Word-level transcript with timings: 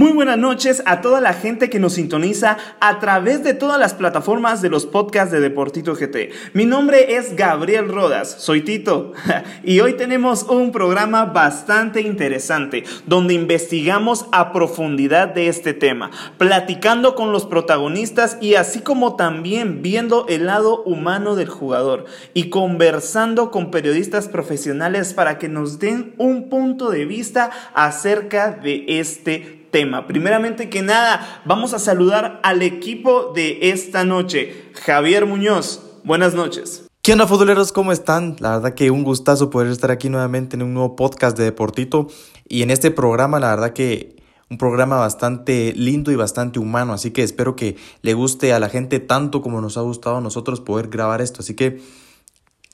Muy 0.00 0.12
buenas 0.12 0.38
noches 0.38 0.82
a 0.86 1.02
toda 1.02 1.20
la 1.20 1.34
gente 1.34 1.68
que 1.68 1.78
nos 1.78 1.92
sintoniza 1.92 2.56
a 2.80 3.00
través 3.00 3.44
de 3.44 3.52
todas 3.52 3.78
las 3.78 3.92
plataformas 3.92 4.62
de 4.62 4.70
los 4.70 4.86
podcasts 4.86 5.30
de 5.30 5.40
Deportito 5.40 5.94
GT. 5.94 6.30
Mi 6.54 6.64
nombre 6.64 7.16
es 7.16 7.36
Gabriel 7.36 7.86
Rodas, 7.86 8.36
soy 8.38 8.62
Tito 8.62 9.12
y 9.62 9.80
hoy 9.80 9.98
tenemos 9.98 10.44
un 10.44 10.72
programa 10.72 11.26
bastante 11.26 12.00
interesante 12.00 12.84
donde 13.04 13.34
investigamos 13.34 14.24
a 14.32 14.54
profundidad 14.54 15.28
de 15.34 15.48
este 15.48 15.74
tema, 15.74 16.10
platicando 16.38 17.14
con 17.14 17.30
los 17.30 17.44
protagonistas 17.44 18.38
y 18.40 18.54
así 18.54 18.80
como 18.80 19.16
también 19.16 19.82
viendo 19.82 20.24
el 20.30 20.46
lado 20.46 20.82
humano 20.84 21.36
del 21.36 21.50
jugador 21.50 22.06
y 22.32 22.48
conversando 22.48 23.50
con 23.50 23.70
periodistas 23.70 24.28
profesionales 24.28 25.12
para 25.12 25.36
que 25.36 25.50
nos 25.50 25.78
den 25.78 26.14
un 26.16 26.48
punto 26.48 26.88
de 26.88 27.04
vista 27.04 27.50
acerca 27.74 28.52
de 28.52 28.86
este 28.98 29.40
tema 29.40 29.59
tema. 29.70 30.06
Primeramente 30.06 30.68
que 30.68 30.82
nada, 30.82 31.42
vamos 31.44 31.74
a 31.74 31.78
saludar 31.78 32.40
al 32.42 32.62
equipo 32.62 33.32
de 33.34 33.70
esta 33.70 34.04
noche. 34.04 34.70
Javier 34.84 35.26
Muñoz, 35.26 35.82
buenas 36.04 36.34
noches. 36.34 36.86
¿Qué 37.02 37.12
onda, 37.12 37.26
futboleros? 37.26 37.72
¿Cómo 37.72 37.92
están? 37.92 38.36
La 38.40 38.56
verdad 38.56 38.74
que 38.74 38.90
un 38.90 39.04
gustazo 39.04 39.48
poder 39.48 39.68
estar 39.72 39.90
aquí 39.90 40.10
nuevamente 40.10 40.56
en 40.56 40.62
un 40.62 40.74
nuevo 40.74 40.96
podcast 40.96 41.36
de 41.36 41.44
Deportito. 41.44 42.08
Y 42.46 42.62
en 42.62 42.70
este 42.70 42.90
programa, 42.90 43.40
la 43.40 43.48
verdad 43.48 43.72
que 43.72 44.16
un 44.50 44.58
programa 44.58 44.96
bastante 44.96 45.72
lindo 45.74 46.10
y 46.12 46.16
bastante 46.16 46.58
humano. 46.58 46.92
Así 46.92 47.12
que 47.12 47.22
espero 47.22 47.56
que 47.56 47.76
le 48.02 48.14
guste 48.14 48.52
a 48.52 48.58
la 48.58 48.68
gente 48.68 49.00
tanto 49.00 49.40
como 49.40 49.60
nos 49.60 49.78
ha 49.78 49.80
gustado 49.80 50.18
a 50.18 50.20
nosotros 50.20 50.60
poder 50.60 50.88
grabar 50.88 51.22
esto. 51.22 51.40
Así 51.40 51.54
que 51.54 51.80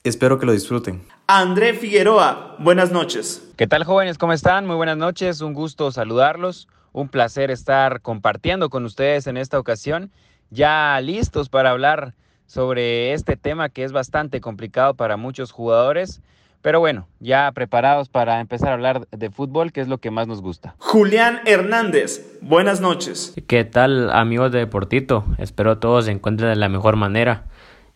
espero 0.02 0.38
que 0.38 0.46
lo 0.46 0.52
disfruten. 0.52 1.04
André 1.28 1.74
Figueroa, 1.74 2.56
buenas 2.58 2.90
noches. 2.90 3.46
¿Qué 3.56 3.66
tal 3.66 3.84
jóvenes? 3.84 4.18
¿Cómo 4.18 4.32
están? 4.32 4.66
Muy 4.66 4.76
buenas 4.76 4.96
noches. 4.96 5.40
Un 5.40 5.52
gusto 5.52 5.92
saludarlos. 5.92 6.66
Un 6.96 7.10
placer 7.10 7.50
estar 7.50 8.00
compartiendo 8.00 8.70
con 8.70 8.86
ustedes 8.86 9.26
en 9.26 9.36
esta 9.36 9.58
ocasión, 9.58 10.10
ya 10.48 10.98
listos 11.02 11.50
para 11.50 11.68
hablar 11.68 12.14
sobre 12.46 13.12
este 13.12 13.36
tema 13.36 13.68
que 13.68 13.84
es 13.84 13.92
bastante 13.92 14.40
complicado 14.40 14.94
para 14.94 15.18
muchos 15.18 15.52
jugadores. 15.52 16.22
Pero 16.62 16.80
bueno, 16.80 17.06
ya 17.20 17.52
preparados 17.52 18.08
para 18.08 18.40
empezar 18.40 18.70
a 18.70 18.72
hablar 18.72 19.06
de 19.10 19.28
fútbol, 19.28 19.72
que 19.72 19.82
es 19.82 19.88
lo 19.88 19.98
que 19.98 20.10
más 20.10 20.26
nos 20.26 20.40
gusta. 20.40 20.74
Julián 20.78 21.40
Hernández, 21.44 22.38
buenas 22.40 22.80
noches. 22.80 23.34
¿Qué 23.46 23.64
tal 23.64 24.10
amigos 24.10 24.50
de 24.50 24.60
Deportito? 24.60 25.26
Espero 25.36 25.76
todos 25.76 26.06
se 26.06 26.12
encuentren 26.12 26.48
de 26.48 26.56
la 26.56 26.70
mejor 26.70 26.96
manera. 26.96 27.44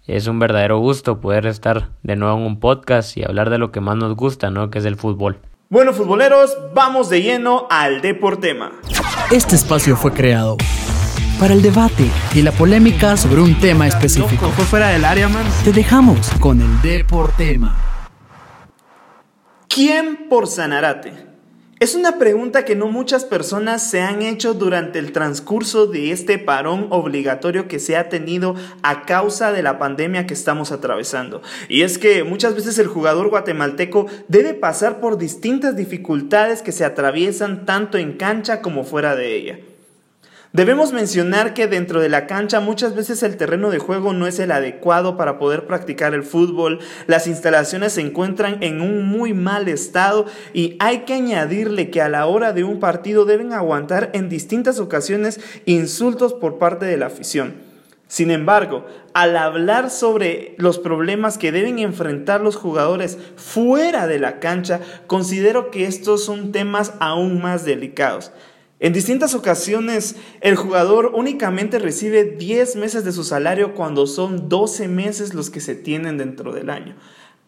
Es 0.07 0.27
un 0.27 0.39
verdadero 0.39 0.79
gusto 0.79 1.23
poder 1.23 1.47
estar 1.47 1.89
de 2.03 2.17
nuevo 2.17 2.37
en 2.37 2.45
un 2.45 2.61
podcast 2.61 3.17
y 3.17 3.25
hablar 3.25 3.49
de 3.49 3.57
lo 3.57 3.73
que 3.73 3.81
más 3.81 3.97
nos 3.97 4.15
gusta, 4.15 4.51
¿no? 4.51 4.69
Que 4.69 4.81
es 4.81 4.85
el 4.85 4.97
fútbol. 4.97 5.39
Bueno, 5.73 5.93
futboleros, 5.93 6.59
vamos 6.75 7.09
de 7.11 7.23
lleno 7.23 7.69
al 7.71 8.01
Deportema. 8.01 8.73
Este 9.31 9.55
espacio 9.55 9.97
fue 9.97 10.13
creado 10.13 10.57
para 11.39 11.55
el 11.55 11.63
debate 11.63 12.11
y 12.35 12.43
la 12.43 12.51
polémica 12.51 13.17
sobre 13.17 13.41
un 13.41 13.57
tema 13.61 13.87
específico. 13.87 14.49
Fue 14.49 14.65
fuera 14.65 14.89
del 14.89 15.05
área, 15.05 15.29
man. 15.29 15.45
Te 15.63 15.71
dejamos 15.71 16.29
con 16.41 16.61
el 16.61 16.83
Deportema. 16.83 17.77
¿Quién 19.69 20.27
por 20.29 20.49
Sanarate? 20.49 21.30
Es 21.81 21.95
una 21.95 22.19
pregunta 22.19 22.67
que 22.67 22.77
no 22.77 22.89
muchas 22.89 23.25
personas 23.25 23.83
se 23.83 24.03
han 24.03 24.21
hecho 24.21 24.53
durante 24.53 24.99
el 24.99 25.13
transcurso 25.13 25.87
de 25.87 26.13
este 26.13 26.39
parón 26.39 26.89
obligatorio 26.91 27.69
que 27.69 27.79
se 27.79 27.97
ha 27.97 28.11
tenido 28.11 28.55
a 28.83 29.07
causa 29.07 29.51
de 29.51 29.63
la 29.63 29.79
pandemia 29.79 30.27
que 30.27 30.35
estamos 30.35 30.73
atravesando. 30.73 31.41
Y 31.71 31.81
es 31.81 31.97
que 31.97 32.23
muchas 32.23 32.55
veces 32.55 32.79
el 32.79 32.87
jugador 32.87 33.31
guatemalteco 33.31 34.09
debe 34.29 34.53
pasar 34.53 35.01
por 35.01 35.17
distintas 35.17 35.75
dificultades 35.75 36.61
que 36.61 36.73
se 36.73 36.85
atraviesan 36.85 37.65
tanto 37.65 37.97
en 37.97 38.13
cancha 38.19 38.61
como 38.61 38.85
fuera 38.85 39.17
de 39.17 39.35
ella. 39.35 39.59
Debemos 40.53 40.93
mencionar 40.93 41.55
que 41.55 41.69
dentro 41.69 42.01
de 42.01 42.09
la 42.09 42.27
cancha 42.27 42.59
muchas 42.59 42.97
veces 42.97 43.23
el 43.23 43.37
terreno 43.37 43.71
de 43.71 43.79
juego 43.79 44.13
no 44.13 44.27
es 44.27 44.41
el 44.41 44.51
adecuado 44.51 45.17
para 45.17 45.39
poder 45.39 45.65
practicar 45.65 46.13
el 46.13 46.25
fútbol, 46.25 46.81
las 47.07 47.29
instalaciones 47.29 47.93
se 47.93 48.01
encuentran 48.01 48.61
en 48.61 48.81
un 48.81 49.07
muy 49.07 49.33
mal 49.33 49.69
estado 49.69 50.27
y 50.53 50.75
hay 50.81 51.01
que 51.03 51.15
añadirle 51.15 51.91
que 51.91 52.03
a 52.03 52.09
la 52.09 52.27
hora 52.27 52.53
de 52.53 52.65
un 52.65 52.81
partido 52.81 53.27
deben 53.27 53.53
aguantar 53.53 54.11
en 54.13 54.29
distintas 54.29 54.81
ocasiones 54.81 55.39
insultos 55.67 56.35
por 56.35 56.59
parte 56.59 56.85
de 56.85 56.97
la 56.97 57.07
afición. 57.07 57.55
Sin 58.09 58.33
embargo, 58.33 58.87
al 59.15 59.37
hablar 59.37 59.89
sobre 59.89 60.57
los 60.59 60.81
problemas 60.81 61.39
que 61.39 61.53
deben 61.53 61.79
enfrentar 61.79 62.41
los 62.41 62.57
jugadores 62.57 63.19
fuera 63.37 64.09
de 64.09 64.19
la 64.19 64.41
cancha, 64.41 64.81
considero 65.07 65.71
que 65.71 65.87
estos 65.87 66.25
son 66.25 66.51
temas 66.51 66.95
aún 66.99 67.41
más 67.41 67.65
delicados. 67.65 68.33
En 68.81 68.95
distintas 68.95 69.35
ocasiones, 69.35 70.17
el 70.41 70.57
jugador 70.57 71.13
únicamente 71.15 71.79
recibe 71.79 72.25
10 72.25 72.77
meses 72.77 73.05
de 73.05 73.13
su 73.13 73.25
salario 73.25 73.75
cuando 73.75 74.07
son 74.07 74.49
12 74.49 74.89
meses 74.89 75.35
los 75.35 75.51
que 75.51 75.61
se 75.61 75.75
tienen 75.75 76.17
dentro 76.17 76.55
del 76.55 76.71
año. 76.71 76.97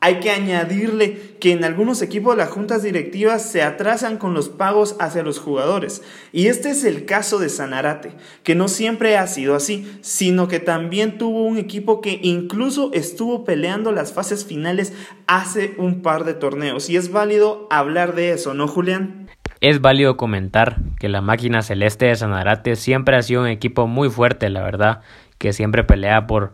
Hay 0.04 0.19
que 0.20 0.31
añadirle 0.31 1.37
que 1.41 1.53
en 1.53 1.65
algunos 1.65 2.03
equipos 2.03 2.37
las 2.37 2.50
juntas 2.50 2.82
directivas 2.82 3.50
se 3.50 3.62
atrasan 3.62 4.19
con 4.19 4.34
los 4.34 4.50
pagos 4.50 4.97
hacia 4.98 5.22
los 5.22 5.38
jugadores. 5.38 6.03
Y 6.32 6.48
este 6.48 6.70
es 6.70 6.84
el 6.84 7.06
caso 7.06 7.38
de 7.38 7.49
Sanarate, 7.49 8.12
que 8.43 8.54
no 8.54 8.69
siempre 8.69 9.16
ha 9.16 9.26
sido 9.26 9.54
así, 9.54 9.91
sino 10.03 10.49
que 10.49 10.59
también 10.59 11.16
tuvo 11.16 11.44
un 11.47 11.56
equipo 11.56 12.03
que 12.03 12.19
incluso 12.20 12.91
estuvo 12.93 13.44
peleando 13.44 13.91
las 13.93 14.12
fases 14.12 14.44
finales 14.44 14.93
hace 15.28 15.76
un 15.78 16.03
par 16.03 16.25
de 16.25 16.34
torneos. 16.34 16.91
Y 16.91 16.97
es 16.97 17.10
válido 17.10 17.69
hablar 17.70 18.14
de 18.16 18.32
eso, 18.32 18.53
¿no, 18.53 18.69
Julián? 18.69 19.22
Es 19.62 19.81
válido 19.81 20.17
comentar 20.17 20.78
que 20.99 21.09
la 21.09 21.21
máquina 21.21 21.62
celeste 21.62 22.06
de 22.06 22.17
Sanarate 22.17 22.75
siempre 22.75 23.17
ha 23.17 23.23
sido 23.23 23.43
un 23.43 23.47
equipo 23.47 23.87
muy 23.87 24.11
fuerte, 24.11 24.50
la 24.50 24.61
verdad, 24.61 25.03
que 25.39 25.53
siempre 25.53 25.84
pelea 25.84 26.27
por 26.27 26.53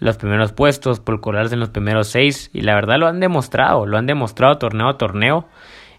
los 0.00 0.16
primeros 0.16 0.50
puestos, 0.52 0.98
por 0.98 1.20
colarse 1.20 1.54
en 1.54 1.60
los 1.60 1.68
primeros 1.68 2.08
seis, 2.08 2.50
y 2.52 2.62
la 2.62 2.74
verdad 2.74 2.98
lo 2.98 3.06
han 3.06 3.20
demostrado, 3.20 3.86
lo 3.86 3.96
han 3.98 4.06
demostrado 4.06 4.58
torneo 4.58 4.88
a 4.88 4.98
torneo, 4.98 5.46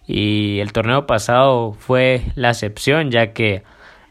y 0.06 0.60
el 0.60 0.74
torneo 0.74 1.08
pasado 1.08 1.72
fue 1.72 2.24
la 2.36 2.50
excepción, 2.50 3.12
ya 3.12 3.32
que 3.32 3.64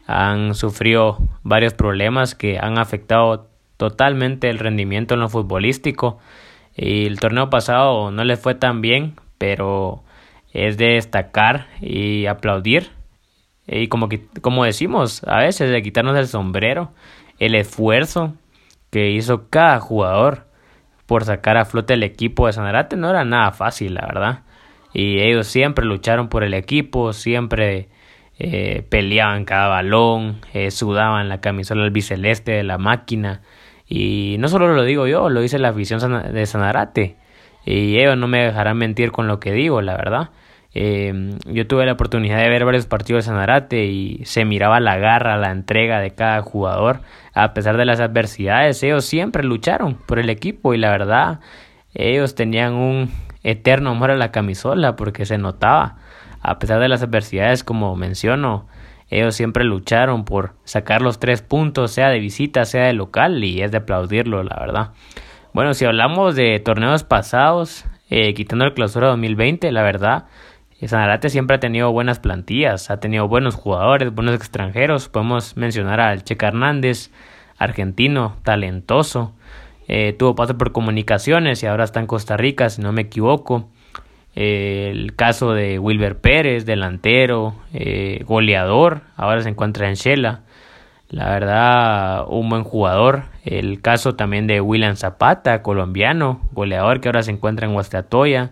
han 0.07 0.55
sufrido 0.55 1.19
varios 1.43 1.75
problemas 1.75 2.33
que 2.33 2.57
han 2.57 2.79
afectado 2.79 3.49
totalmente 3.77 4.49
el 4.49 4.57
rendimiento 4.57 5.13
en 5.13 5.19
lo 5.19 5.29
futbolístico, 5.29 6.17
y 6.75 7.05
el 7.05 7.19
torneo 7.19 7.51
pasado 7.51 8.09
no 8.09 8.23
le 8.23 8.35
fue 8.35 8.55
tan 8.55 8.81
bien, 8.81 9.13
pero 9.37 10.03
es 10.53 10.77
de 10.77 10.93
destacar 10.93 11.67
y 11.79 12.25
aplaudir. 12.25 12.91
Y 13.67 13.87
como, 13.87 14.09
como 14.41 14.65
decimos, 14.65 15.23
a 15.25 15.39
veces 15.39 15.69
de 15.71 15.81
quitarnos 15.81 16.17
el 16.17 16.27
sombrero, 16.27 16.91
el 17.39 17.55
esfuerzo 17.55 18.33
que 18.89 19.11
hizo 19.11 19.49
cada 19.49 19.79
jugador 19.79 20.47
por 21.05 21.25
sacar 21.25 21.57
a 21.57 21.65
flote 21.65 21.95
el 21.95 22.03
equipo 22.03 22.47
de 22.47 22.53
Sanarate 22.53 22.95
no 22.95 23.09
era 23.09 23.25
nada 23.25 23.51
fácil, 23.51 23.95
la 23.95 24.05
verdad. 24.05 24.39
Y 24.93 25.19
ellos 25.19 25.47
siempre 25.47 25.85
lucharon 25.85 26.27
por 26.27 26.43
el 26.43 26.53
equipo, 26.53 27.13
siempre 27.13 27.89
eh, 28.39 28.85
peleaban 28.89 29.45
cada 29.45 29.67
balón, 29.67 30.41
eh, 30.53 30.71
sudaban 30.71 31.29
la 31.29 31.41
camisola 31.41 31.83
albiceleste 31.83 32.51
de 32.51 32.63
la 32.63 32.77
máquina. 32.77 33.41
Y 33.87 34.37
no 34.39 34.47
solo 34.47 34.73
lo 34.73 34.83
digo 34.83 35.07
yo, 35.07 35.29
lo 35.29 35.41
dice 35.41 35.59
la 35.59 35.69
afición 35.69 36.33
de 36.33 36.45
Sanarate. 36.45 37.17
Y 37.65 37.97
ellos 37.99 38.17
no 38.17 38.27
me 38.27 38.45
dejarán 38.45 38.77
mentir 38.77 39.11
con 39.11 39.27
lo 39.27 39.39
que 39.39 39.51
digo, 39.51 39.81
la 39.81 39.95
verdad. 39.95 40.29
Eh, 40.73 41.37
yo 41.45 41.67
tuve 41.67 41.85
la 41.85 41.93
oportunidad 41.93 42.37
de 42.37 42.49
ver 42.49 42.63
varios 42.63 42.85
partidos 42.85 43.25
de 43.25 43.29
Sanarate 43.29 43.85
y 43.85 44.23
se 44.25 44.45
miraba 44.45 44.79
la 44.79 44.97
garra, 44.97 45.37
la 45.37 45.51
entrega 45.51 45.99
de 45.99 46.11
cada 46.11 46.41
jugador. 46.41 47.01
A 47.33 47.53
pesar 47.53 47.77
de 47.77 47.85
las 47.85 47.99
adversidades, 47.99 48.81
ellos 48.83 49.05
siempre 49.05 49.43
lucharon 49.43 49.95
por 49.95 50.19
el 50.19 50.29
equipo 50.29 50.73
y 50.73 50.77
la 50.77 50.91
verdad, 50.91 51.39
ellos 51.93 52.35
tenían 52.35 52.73
un 52.73 53.11
eterno 53.43 53.91
amor 53.91 54.11
a 54.11 54.15
la 54.15 54.31
camisola 54.31 54.95
porque 54.95 55.25
se 55.25 55.37
notaba. 55.37 55.97
A 56.41 56.57
pesar 56.57 56.79
de 56.79 56.87
las 56.87 57.03
adversidades, 57.03 57.63
como 57.63 57.95
menciono, 57.95 58.67
ellos 59.09 59.35
siempre 59.35 59.65
lucharon 59.65 60.23
por 60.23 60.53
sacar 60.63 61.01
los 61.01 61.19
tres 61.19 61.41
puntos, 61.41 61.91
sea 61.91 62.09
de 62.09 62.19
visita, 62.19 62.65
sea 62.65 62.85
de 62.85 62.93
local, 62.93 63.43
y 63.43 63.61
es 63.61 63.71
de 63.71 63.79
aplaudirlo, 63.79 64.41
la 64.41 64.57
verdad. 64.59 64.91
Bueno, 65.53 65.73
si 65.73 65.83
hablamos 65.83 66.35
de 66.35 66.59
torneos 66.59 67.03
pasados, 67.03 67.85
eh, 68.09 68.33
quitando 68.33 68.63
el 68.63 68.73
clausura 68.73 69.07
2020, 69.07 69.69
la 69.71 69.83
verdad, 69.83 70.25
Sanarate 70.87 71.29
siempre 71.29 71.57
ha 71.57 71.59
tenido 71.59 71.91
buenas 71.91 72.19
plantillas, 72.19 72.89
ha 72.89 72.99
tenido 72.99 73.27
buenos 73.27 73.55
jugadores, 73.55 74.13
buenos 74.13 74.35
extranjeros. 74.35 75.09
Podemos 75.09 75.55
mencionar 75.55 75.99
al 75.99 76.23
Checa 76.23 76.47
Hernández, 76.47 77.11
argentino, 77.57 78.35
talentoso. 78.43 79.33
Eh, 79.87 80.13
tuvo 80.17 80.35
paso 80.35 80.57
por 80.57 80.71
comunicaciones 80.71 81.61
y 81.61 81.67
ahora 81.67 81.83
está 81.83 81.99
en 81.99 82.07
Costa 82.07 82.35
Rica, 82.35 82.69
si 82.69 82.81
no 82.81 82.91
me 82.91 83.01
equivoco. 83.01 83.69
Eh, 84.35 84.89
el 84.91 85.15
caso 85.15 85.53
de 85.53 85.77
Wilber 85.77 86.17
Pérez, 86.19 86.65
delantero, 86.65 87.55
eh, 87.73 88.23
goleador, 88.25 89.01
ahora 89.17 89.41
se 89.41 89.49
encuentra 89.49 89.89
en 89.89 89.95
Shela. 89.95 90.41
La 91.09 91.29
verdad, 91.29 92.25
un 92.29 92.49
buen 92.49 92.63
jugador. 92.63 93.23
El 93.43 93.81
caso 93.81 94.15
también 94.15 94.47
de 94.47 94.61
William 94.61 94.95
Zapata, 94.95 95.61
colombiano, 95.61 96.41
goleador 96.53 97.01
que 97.01 97.09
ahora 97.09 97.21
se 97.21 97.31
encuentra 97.31 97.67
en 97.67 97.75
Huastatoya. 97.75 98.49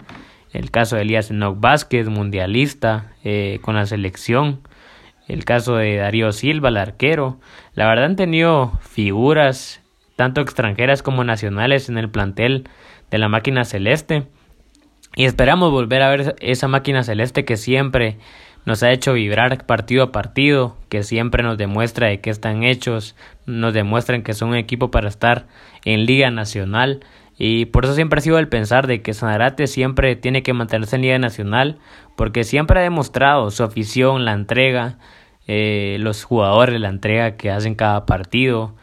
El 0.51 0.71
caso 0.71 0.95
de 0.95 1.03
Elías 1.03 1.29
Enoch 1.31 1.59
Vázquez, 1.59 2.07
mundialista 2.09 3.13
con 3.61 3.75
la 3.75 3.85
selección. 3.85 4.61
El 5.27 5.45
caso 5.45 5.75
de 5.75 5.97
Darío 5.97 6.31
Silva, 6.31 6.69
el 6.69 6.77
arquero. 6.77 7.39
La 7.75 7.87
verdad 7.87 8.05
han 8.05 8.15
tenido 8.15 8.79
figuras 8.81 9.81
tanto 10.15 10.41
extranjeras 10.41 11.03
como 11.03 11.23
nacionales 11.23 11.87
en 11.87 11.97
el 11.97 12.09
plantel 12.09 12.67
de 13.11 13.19
la 13.19 13.29
máquina 13.29 13.63
celeste. 13.63 14.27
Y 15.15 15.25
esperamos 15.25 15.71
volver 15.71 16.01
a 16.01 16.09
ver 16.09 16.35
esa 16.39 16.67
máquina 16.67 17.03
celeste 17.03 17.45
que 17.45 17.57
siempre 17.57 18.17
nos 18.65 18.83
ha 18.83 18.91
hecho 18.91 19.13
vibrar 19.13 19.65
partido 19.65 20.03
a 20.03 20.11
partido, 20.11 20.77
que 20.89 21.03
siempre 21.03 21.43
nos 21.43 21.57
demuestra 21.57 22.07
de 22.07 22.21
qué 22.21 22.29
están 22.29 22.63
hechos, 22.63 23.15
nos 23.45 23.73
demuestran 23.73 24.23
que 24.23 24.33
son 24.33 24.49
un 24.49 24.55
equipo 24.55 24.91
para 24.91 25.07
estar 25.07 25.47
en 25.85 26.05
Liga 26.05 26.31
Nacional. 26.31 26.99
Y 27.39 27.65
por 27.67 27.85
eso 27.85 27.95
siempre 27.95 28.19
ha 28.19 28.21
sido 28.21 28.37
el 28.37 28.49
pensar 28.49 28.85
de 28.85 29.01
que 29.01 29.13
Sanarate 29.13 29.65
siempre 29.65 30.17
tiene 30.17 30.43
que 30.43 30.53
mantenerse 30.53 30.97
en 30.97 31.03
Liga 31.03 31.17
Nacional, 31.17 31.79
porque 32.17 32.43
siempre 32.43 32.81
ha 32.81 32.83
demostrado 32.83 33.49
su 33.49 33.63
afición, 33.63 34.25
la 34.25 34.33
entrega, 34.33 34.99
eh, 35.47 35.97
los 36.01 36.25
jugadores, 36.25 36.79
la 36.79 36.89
entrega 36.89 37.37
que 37.37 37.49
hacen 37.49 37.75
cada 37.75 38.05
partido 38.05 38.75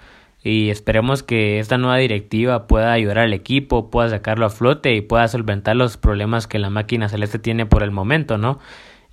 y 0.43 0.70
esperemos 0.70 1.23
que 1.23 1.58
esta 1.58 1.76
nueva 1.76 1.97
directiva 1.99 2.67
pueda 2.67 2.93
ayudar 2.93 3.19
al 3.19 3.32
equipo, 3.32 3.91
pueda 3.91 4.08
sacarlo 4.08 4.47
a 4.47 4.50
flote 4.50 4.94
y 4.94 5.00
pueda 5.00 5.29
solventar 5.29 5.75
los 5.75 5.97
problemas 5.97 6.47
que 6.47 6.59
la 6.59 6.70
máquina 6.70 7.09
celeste 7.09 7.38
tiene 7.38 7.67
por 7.67 7.82
el 7.82 7.91
momento, 7.91 8.38
¿no? 8.38 8.59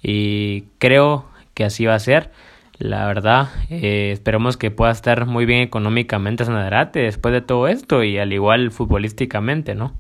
Y 0.02 0.66
creo 0.78 1.26
que 1.54 1.66
así 1.66 1.86
va 1.86 1.96
a 1.96 2.00
ser. 2.00 2.30
La 2.80 3.06
verdad, 3.06 3.50
eh, 3.70 4.12
esperemos 4.12 4.58
que 4.58 4.72
pueda 4.72 4.92
estar 4.92 5.26
muy 5.26 5.46
bien 5.46 5.62
económicamente 5.62 6.44
Sanadrate 6.44 7.00
después 7.00 7.34
de 7.34 7.42
todo 7.42 7.68
esto 7.68 8.04
y 8.04 8.18
al 8.18 8.34
igual 8.34 8.72
futbolísticamente, 8.72 9.76
¿no? 9.76 9.98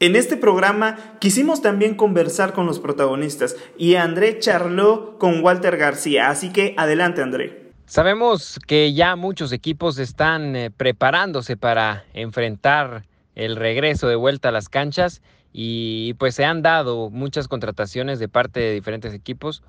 En 0.00 0.14
este 0.14 0.36
programa 0.36 0.96
quisimos 1.18 1.60
también 1.60 1.96
conversar 1.96 2.52
con 2.52 2.66
los 2.66 2.78
protagonistas 2.78 3.56
y 3.76 3.96
André 3.96 4.38
charló 4.38 5.18
con 5.18 5.42
Walter 5.42 5.76
García, 5.76 6.28
así 6.28 6.52
que 6.52 6.74
adelante 6.76 7.22
André. 7.22 7.72
Sabemos 7.86 8.60
que 8.66 8.92
ya 8.92 9.16
muchos 9.16 9.50
equipos 9.50 9.98
están 9.98 10.54
eh, 10.54 10.70
preparándose 10.70 11.56
para 11.56 12.04
enfrentar 12.14 13.06
el 13.34 13.56
regreso 13.56 14.08
de 14.08 14.14
vuelta 14.14 14.50
a 14.50 14.52
las 14.52 14.68
canchas 14.68 15.22
y 15.52 16.14
pues 16.14 16.34
se 16.34 16.44
han 16.44 16.62
dado 16.62 17.10
muchas 17.10 17.48
contrataciones 17.48 18.18
de 18.18 18.28
parte 18.28 18.60
de 18.60 18.74
diferentes 18.74 19.14
equipos. 19.14 19.62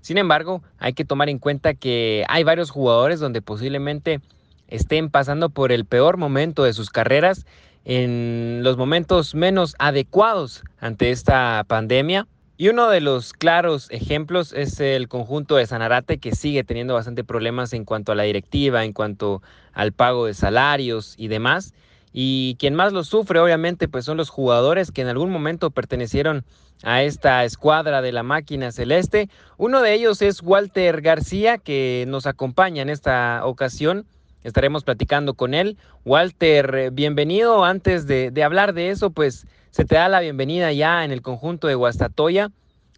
Sin 0.00 0.18
embargo, 0.18 0.62
hay 0.78 0.92
que 0.92 1.04
tomar 1.04 1.28
en 1.28 1.38
cuenta 1.38 1.74
que 1.74 2.24
hay 2.28 2.44
varios 2.44 2.70
jugadores 2.70 3.20
donde 3.20 3.42
posiblemente 3.42 4.20
estén 4.68 5.10
pasando 5.10 5.50
por 5.50 5.72
el 5.72 5.84
peor 5.84 6.16
momento 6.16 6.64
de 6.64 6.72
sus 6.72 6.90
carreras, 6.90 7.46
en 7.84 8.60
los 8.62 8.76
momentos 8.76 9.34
menos 9.34 9.76
adecuados 9.78 10.64
ante 10.80 11.10
esta 11.10 11.64
pandemia. 11.68 12.26
Y 12.58 12.68
uno 12.68 12.88
de 12.88 13.00
los 13.00 13.32
claros 13.32 13.88
ejemplos 13.90 14.52
es 14.54 14.80
el 14.80 15.08
conjunto 15.08 15.56
de 15.56 15.66
Sanarate 15.66 16.18
que 16.18 16.34
sigue 16.34 16.64
teniendo 16.64 16.94
bastante 16.94 17.22
problemas 17.22 17.72
en 17.74 17.84
cuanto 17.84 18.12
a 18.12 18.14
la 18.14 18.22
directiva, 18.22 18.84
en 18.84 18.92
cuanto 18.92 19.42
al 19.72 19.92
pago 19.92 20.26
de 20.26 20.34
salarios 20.34 21.14
y 21.18 21.28
demás. 21.28 21.74
Y 22.12 22.56
quien 22.58 22.74
más 22.74 22.92
lo 22.92 23.04
sufre 23.04 23.40
obviamente 23.40 23.88
pues 23.88 24.04
son 24.04 24.16
los 24.16 24.30
jugadores 24.30 24.90
que 24.90 25.02
en 25.02 25.08
algún 25.08 25.30
momento 25.30 25.70
pertenecieron 25.70 26.44
a 26.82 27.02
esta 27.02 27.44
escuadra 27.44 28.02
de 28.02 28.12
la 28.12 28.22
máquina 28.22 28.72
celeste. 28.72 29.28
Uno 29.56 29.82
de 29.82 29.94
ellos 29.94 30.22
es 30.22 30.42
Walter 30.42 31.00
García 31.00 31.58
que 31.58 32.04
nos 32.08 32.26
acompaña 32.26 32.82
en 32.82 32.90
esta 32.90 33.40
ocasión. 33.44 34.06
Estaremos 34.44 34.84
platicando 34.84 35.34
con 35.34 35.54
él. 35.54 35.76
Walter, 36.04 36.90
bienvenido. 36.92 37.64
Antes 37.64 38.06
de, 38.06 38.32
hablar 38.44 38.74
de 38.74 38.90
eso 38.90 39.10
pues 39.10 39.46
se 39.70 39.84
te 39.84 39.96
da 39.96 40.08
la 40.08 40.20
bienvenida 40.20 40.72
ya 40.72 41.04
en 41.04 41.10
el 41.10 41.22
conjunto 41.22 41.66
de 41.66 41.74
Guastatoya 41.74 42.50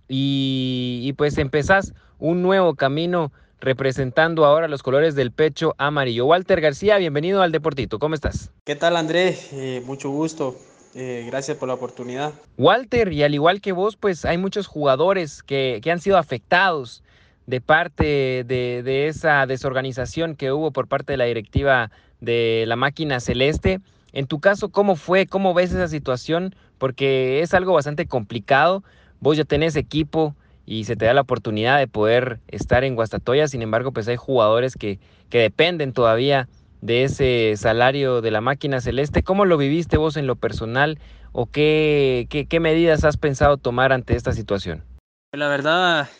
y, 0.08 1.12
pues 1.18 1.36
empezás 1.38 1.92
un 2.18 2.42
nuevo 2.42 2.74
camino 2.74 3.32
representando 3.60 4.44
ahora 4.44 4.68
los 4.68 4.82
colores 4.82 5.14
del 5.14 5.32
pecho 5.32 5.74
amarillo. 5.78 6.26
Walter 6.26 6.60
García, 6.60 6.98
bienvenido 6.98 7.42
al 7.42 7.52
Deportito, 7.52 7.98
¿cómo 7.98 8.14
estás? 8.14 8.50
¿Qué 8.64 8.76
tal 8.76 8.96
André? 8.96 9.36
Eh, 9.52 9.82
mucho 9.84 10.10
gusto, 10.10 10.56
eh, 10.94 11.24
gracias 11.26 11.56
por 11.56 11.68
la 11.68 11.74
oportunidad. 11.74 12.32
Walter, 12.56 13.12
y 13.12 13.22
al 13.22 13.34
igual 13.34 13.60
que 13.60 13.72
vos, 13.72 13.96
pues 13.96 14.24
hay 14.24 14.38
muchos 14.38 14.66
jugadores 14.66 15.42
que, 15.42 15.80
que 15.82 15.90
han 15.90 16.00
sido 16.00 16.18
afectados 16.18 17.02
de 17.46 17.60
parte 17.60 18.04
de, 18.46 18.82
de, 18.84 19.08
esa 19.08 19.46
desorganización 19.46 20.36
que 20.36 20.52
hubo 20.52 20.70
por 20.70 20.86
parte 20.86 21.14
de 21.14 21.16
la 21.16 21.24
directiva 21.24 21.90
de 22.20 22.64
la 22.66 22.76
máquina 22.76 23.20
celeste. 23.20 23.80
En 24.12 24.26
tu 24.26 24.38
caso, 24.38 24.68
¿cómo 24.68 24.96
fue? 24.96 25.26
¿Cómo 25.26 25.54
ves 25.54 25.72
esa 25.72 25.88
situación? 25.88 26.54
Porque 26.76 27.40
es 27.40 27.54
algo 27.54 27.72
bastante 27.72 28.06
complicado. 28.06 28.84
Vos 29.20 29.36
ya 29.36 29.44
tenés 29.44 29.76
equipo 29.76 30.34
y 30.68 30.84
se 30.84 30.96
te 30.96 31.06
da 31.06 31.14
la 31.14 31.22
oportunidad 31.22 31.78
de 31.78 31.88
poder 31.88 32.40
estar 32.48 32.84
en 32.84 32.94
Guastatoya. 32.94 33.48
Sin 33.48 33.62
embargo, 33.62 33.90
pues 33.90 34.06
hay 34.06 34.16
jugadores 34.16 34.76
que, 34.76 34.98
que 35.30 35.38
dependen 35.38 35.94
todavía 35.94 36.46
de 36.82 37.04
ese 37.04 37.54
salario 37.56 38.20
de 38.20 38.30
la 38.30 38.42
máquina 38.42 38.82
celeste. 38.82 39.22
¿Cómo 39.22 39.46
lo 39.46 39.56
viviste 39.56 39.96
vos 39.96 40.18
en 40.18 40.26
lo 40.26 40.36
personal 40.36 40.98
o 41.32 41.46
qué, 41.46 42.26
qué, 42.28 42.60
medidas 42.60 43.02
has 43.04 43.16
pensado 43.16 43.56
tomar 43.56 43.94
ante 43.94 44.14
esta 44.14 44.32
situación? 44.32 44.84
La 45.32 45.48
verdad, 45.48 46.10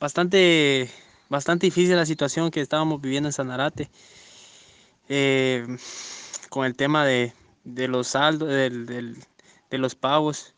bastante, 0.00 0.90
bastante 1.28 1.68
difícil 1.68 1.94
la 1.94 2.06
situación 2.06 2.50
que 2.50 2.62
estábamos 2.62 3.00
viviendo 3.00 3.28
en 3.28 3.32
Sanarate. 3.32 3.88
Eh, 5.08 5.64
con 6.48 6.66
el 6.66 6.74
tema 6.74 7.06
de, 7.06 7.32
los 7.64 8.08
saldos, 8.08 8.48
de 8.48 9.14
los 9.78 9.94
pagos. 9.94 10.54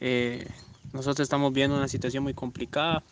Eh, 0.00 0.48
nosotros 0.92 1.20
estamos 1.20 1.52
viendo 1.52 1.76
una 1.76 1.88
situación 1.88 2.22
muy 2.22 2.34
complicada 2.34 3.02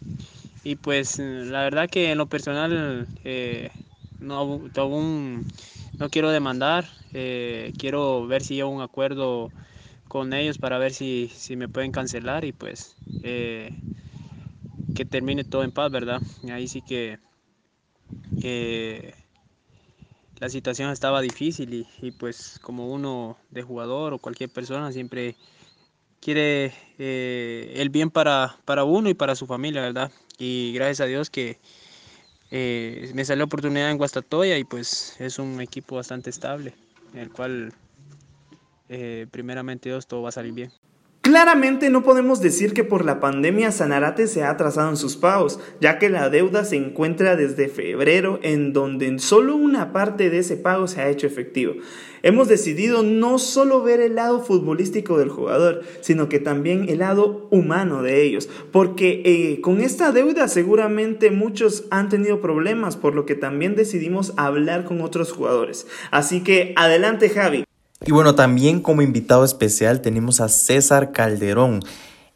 y 0.65 0.77
pues 0.77 1.19
la 1.19 1.63
verdad 1.63 1.89
que 1.89 2.11
en 2.11 2.19
lo 2.19 2.27
personal 2.27 3.07
eh, 3.25 3.71
no, 4.21 4.61
no 5.99 6.11
quiero 6.11 6.31
demandar, 6.31 6.89
eh, 7.13 7.73
quiero 7.79 8.27
ver 8.27 8.43
si 8.43 8.55
hay 8.55 8.63
un 8.63 8.83
acuerdo 8.83 9.51
con 10.09 10.33
ellos 10.33 10.59
para 10.59 10.79
ver 10.79 10.93
si, 10.93 11.31
si 11.35 11.57
me 11.57 11.69
pueden 11.69 11.93
cancelar 11.93 12.45
y 12.45 12.53
pues 12.53 12.97
que 13.23 15.05
termine 15.05 15.45
todo 15.45 15.63
en 15.65 15.73
paz, 15.73 15.91
¿verdad? 15.93 16.21
Ahí 16.51 16.67
sí 16.67 16.83
que 16.83 17.19
la 20.41 20.49
situación 20.49 20.91
estaba 20.91 21.21
difícil 21.21 21.87
y, 22.01 22.11
pues 22.13 22.59
como 22.63 22.89
uno 22.93 23.37
de 23.51 23.63
jugador 23.63 24.13
o 24.13 24.19
cualquier 24.19 24.51
persona 24.51 24.93
siempre 24.93 25.37
quiere 26.21 26.73
eh, 26.99 27.75
el 27.77 27.91
bien 27.91 28.11
para, 28.11 28.57
para 28.65 28.85
uno 28.85 29.09
y 29.09 29.15
para 29.15 29.35
su 29.35 29.47
familia, 29.47 29.83
¿verdad? 29.83 30.11
Y 30.39 30.73
gracias 30.75 31.01
a 31.01 31.07
Dios 31.07 31.31
que 31.31 31.59
eh, 32.51 33.11
me 33.15 33.25
salió 33.25 33.45
oportunidad 33.45 33.91
en 33.91 33.99
Guastatoya 33.99 34.57
y 34.57 34.65
pues 34.65 35.17
es 35.21 35.39
un 35.39 35.61
equipo 35.61 35.97
bastante 35.97 36.31
estable, 36.31 36.75
en 37.13 37.21
el 37.21 37.31
cual 37.31 37.73
eh, 38.89 39.27
primeramente 39.31 39.89
Dios 39.89 40.07
todo 40.07 40.23
va 40.23 40.31
a 40.31 40.33
salir 40.33 40.53
bien. 40.53 40.73
Claramente 41.21 41.91
no 41.91 42.03
podemos 42.03 42.41
decir 42.41 42.73
que 42.73 42.85
por 42.85 43.05
la 43.05 43.21
pandemia 43.21 43.71
Sanarate 43.71 44.29
se 44.29 44.45
ha 44.45 44.51
atrasado 44.51 44.89
en 44.89 44.97
sus 44.97 45.17
pagos, 45.17 45.61
ya 45.79 45.99
que 45.99 46.09
la 46.09 46.31
deuda 46.31 46.65
se 46.65 46.77
encuentra 46.77 47.37
desde 47.37 47.69
febrero 47.69 48.41
en 48.43 48.73
donde 48.73 49.19
solo 49.19 49.55
una 49.57 49.93
parte 49.93 50.31
de 50.31 50.39
ese 50.39 50.57
pago 50.57 50.87
se 50.87 51.03
ha 51.03 51.11
hecho 51.11 51.27
efectivo. 51.27 51.75
Hemos 52.23 52.49
decidido 52.49 53.03
no 53.03 53.39
solo 53.39 53.83
ver 53.83 54.01
el 54.01 54.15
lado 54.15 54.41
futbolístico 54.41 55.19
del 55.19 55.29
jugador, 55.29 55.83
sino 56.01 56.29
que 56.29 56.39
también 56.39 56.89
el 56.89 57.01
lado 57.01 57.47
humano 57.51 58.03
de 58.03 58.23
ellos, 58.23 58.49
porque 58.73 59.23
eh, 59.25 59.61
con 59.61 59.83
esta 59.83 60.13
deuda 60.13 60.49
seguramente 60.49 61.31
muchos 61.31 61.85
han 61.91 62.09
tenido 62.09 62.41
problemas, 62.41 62.97
por 62.97 63.15
lo 63.15 63.27
que 63.27 63.35
también 63.35 63.77
decidimos 63.77 64.33
hablar 64.37 64.85
con 64.85 65.03
otros 65.03 65.33
jugadores. 65.33 65.87
Así 66.11 66.43
que 66.43 66.73
adelante 66.77 67.29
Javi. 67.29 67.68
Y 68.07 68.13
bueno, 68.13 68.35
también 68.35 68.81
como 68.81 69.03
invitado 69.03 69.45
especial 69.45 70.01
tenemos 70.01 70.41
a 70.41 70.49
César 70.49 71.11
Calderón, 71.11 71.81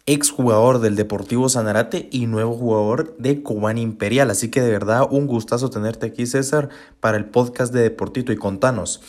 exjugador 0.07 0.81
del 0.81 0.97
Deportivo 0.97 1.49
Sanarate 1.49 2.09
y 2.11 2.26
nuevo 2.26 2.54
jugador 2.54 3.16
de 3.19 3.42
Cubán 3.42 3.78
Imperial. 3.78 4.31
Así 4.31 4.50
que 4.50 4.61
de 4.61 4.71
verdad 4.71 5.07
un 5.09 5.26
gustazo 5.26 5.71
tenerte 5.71 6.07
aquí, 6.07 6.26
César, 6.26 6.69
para 6.99 7.16
el 7.16 7.26
podcast 7.26 7.73
de 7.73 7.83
Deportito 7.83 8.33
y 8.33 8.37
contanos. 8.37 9.00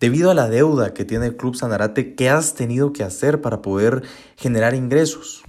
Debido 0.00 0.30
a 0.30 0.34
la 0.34 0.48
deuda 0.48 0.94
que 0.94 1.04
tiene 1.04 1.26
el 1.26 1.36
Club 1.36 1.56
Sanarate, 1.56 2.14
¿qué 2.14 2.30
has 2.30 2.54
tenido 2.54 2.92
que 2.92 3.04
hacer 3.04 3.42
para 3.42 3.60
poder 3.60 4.02
generar 4.36 4.74
ingresos? 4.74 5.42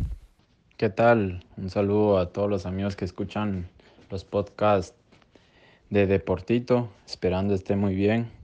¿Qué 0.75 0.89
tal? 0.89 1.45
Un 1.55 1.69
saludo 1.69 2.17
a 2.17 2.33
todos 2.33 2.49
los 2.49 2.65
amigos 2.65 2.95
que 2.95 3.05
escuchan 3.05 3.69
los 4.09 4.25
podcasts 4.25 4.93
de 5.89 6.05
Deportito, 6.05 6.89
esperando 7.05 7.53
esté 7.53 7.75
muy 7.75 7.95
bien 7.95 8.38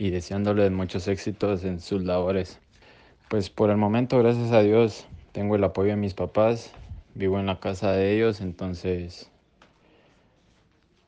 y 0.00 0.08
deseándoles 0.08 0.72
muchos 0.72 1.08
éxitos 1.08 1.62
en 1.62 1.78
sus 1.78 2.02
labores. 2.04 2.58
Pues 3.28 3.50
por 3.50 3.68
el 3.68 3.76
momento, 3.76 4.18
gracias 4.18 4.50
a 4.50 4.62
Dios, 4.62 5.06
tengo 5.32 5.56
el 5.56 5.62
apoyo 5.62 5.90
de 5.90 5.96
mis 5.96 6.14
papás, 6.14 6.72
vivo 7.14 7.38
en 7.38 7.44
la 7.44 7.60
casa 7.60 7.92
de 7.92 8.16
ellos, 8.16 8.40
entonces 8.40 9.30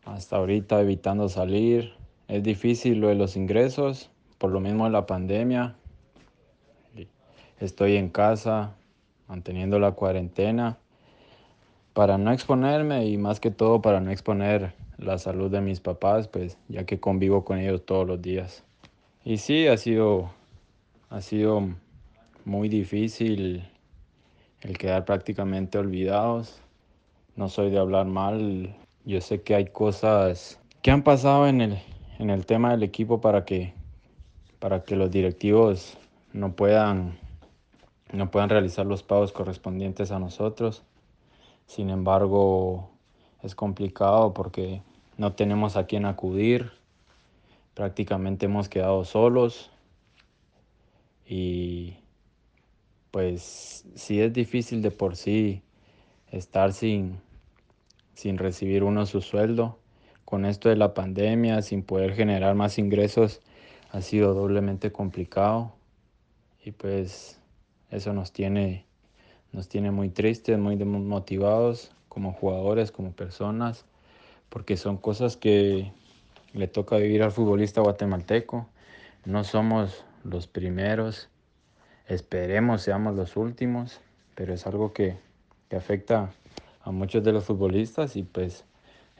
hasta 0.04 0.36
ahorita 0.36 0.78
evitando 0.82 1.30
salir. 1.30 1.94
Es 2.28 2.42
difícil 2.42 3.00
lo 3.00 3.08
de 3.08 3.14
los 3.14 3.34
ingresos, 3.34 4.10
por 4.36 4.50
lo 4.50 4.60
mismo 4.60 4.86
la 4.90 5.06
pandemia. 5.06 5.74
Estoy 7.60 7.96
en 7.96 8.10
casa, 8.10 8.74
manteniendo 9.26 9.78
la 9.78 9.92
cuarentena, 9.92 10.76
para 11.94 12.18
no 12.18 12.30
exponerme 12.30 13.06
y 13.06 13.16
más 13.16 13.40
que 13.40 13.50
todo 13.50 13.80
para 13.80 14.00
no 14.00 14.10
exponer 14.10 14.74
la 14.98 15.16
salud 15.16 15.50
de 15.50 15.62
mis 15.62 15.80
papás, 15.80 16.28
pues 16.28 16.58
ya 16.68 16.84
que 16.84 17.00
convivo 17.00 17.46
con 17.46 17.58
ellos 17.58 17.86
todos 17.86 18.06
los 18.06 18.20
días. 18.20 18.62
Y 19.24 19.36
sí, 19.38 19.68
ha 19.68 19.76
sido, 19.76 20.32
ha 21.08 21.20
sido 21.20 21.68
muy 22.44 22.68
difícil 22.68 23.68
el 24.62 24.78
quedar 24.78 25.04
prácticamente 25.04 25.78
olvidados. 25.78 26.60
No 27.36 27.48
soy 27.48 27.70
de 27.70 27.78
hablar 27.78 28.06
mal. 28.06 28.74
Yo 29.04 29.20
sé 29.20 29.42
que 29.42 29.54
hay 29.54 29.66
cosas 29.66 30.58
que 30.82 30.90
han 30.90 31.04
pasado 31.04 31.46
en 31.46 31.60
el, 31.60 31.78
en 32.18 32.30
el 32.30 32.46
tema 32.46 32.72
del 32.72 32.82
equipo 32.82 33.20
para 33.20 33.44
que, 33.44 33.74
para 34.58 34.82
que 34.82 34.96
los 34.96 35.12
directivos 35.12 35.96
no 36.32 36.56
puedan, 36.56 37.16
no 38.12 38.28
puedan 38.28 38.48
realizar 38.48 38.86
los 38.86 39.04
pagos 39.04 39.30
correspondientes 39.30 40.10
a 40.10 40.18
nosotros. 40.18 40.82
Sin 41.66 41.90
embargo, 41.90 42.90
es 43.40 43.54
complicado 43.54 44.34
porque 44.34 44.82
no 45.16 45.34
tenemos 45.34 45.76
a 45.76 45.86
quién 45.86 46.06
acudir. 46.06 46.72
Prácticamente 47.74 48.46
hemos 48.46 48.68
quedado 48.68 49.04
solos 49.04 49.70
y 51.26 51.96
pues 53.10 53.84
sí 53.94 54.20
es 54.20 54.32
difícil 54.32 54.82
de 54.82 54.90
por 54.90 55.16
sí 55.16 55.62
estar 56.30 56.72
sin, 56.72 57.20
sin 58.14 58.38
recibir 58.38 58.84
uno 58.84 59.06
su 59.06 59.20
sueldo. 59.20 59.78
Con 60.24 60.46
esto 60.46 60.68
de 60.68 60.76
la 60.76 60.94
pandemia, 60.94 61.62
sin 61.62 61.82
poder 61.82 62.14
generar 62.14 62.54
más 62.54 62.78
ingresos, 62.78 63.42
ha 63.90 64.00
sido 64.00 64.34
doblemente 64.34 64.92
complicado. 64.92 65.74
Y 66.64 66.72
pues 66.72 67.38
eso 67.90 68.12
nos 68.12 68.32
tiene, 68.32 68.86
nos 69.52 69.68
tiene 69.68 69.90
muy 69.90 70.08
tristes, 70.08 70.58
muy 70.58 70.76
motivados 70.76 71.92
como 72.08 72.32
jugadores, 72.32 72.92
como 72.92 73.12
personas, 73.12 73.84
porque 74.48 74.76
son 74.76 74.96
cosas 74.96 75.36
que 75.36 75.92
le 76.54 76.68
toca 76.68 76.96
vivir 76.96 77.22
al 77.22 77.32
futbolista 77.32 77.80
guatemalteco. 77.80 78.68
No 79.24 79.44
somos 79.44 80.04
los 80.24 80.46
primeros 80.46 81.28
Esperemos 82.08 82.82
seamos 82.82 83.14
los 83.14 83.36
últimos, 83.36 84.00
pero 84.34 84.52
es 84.52 84.66
algo 84.66 84.92
que, 84.92 85.16
que 85.70 85.76
afecta 85.76 86.30
a 86.82 86.90
muchos 86.90 87.22
de 87.22 87.32
los 87.32 87.44
futbolistas 87.44 88.16
y 88.16 88.22
pues 88.22 88.64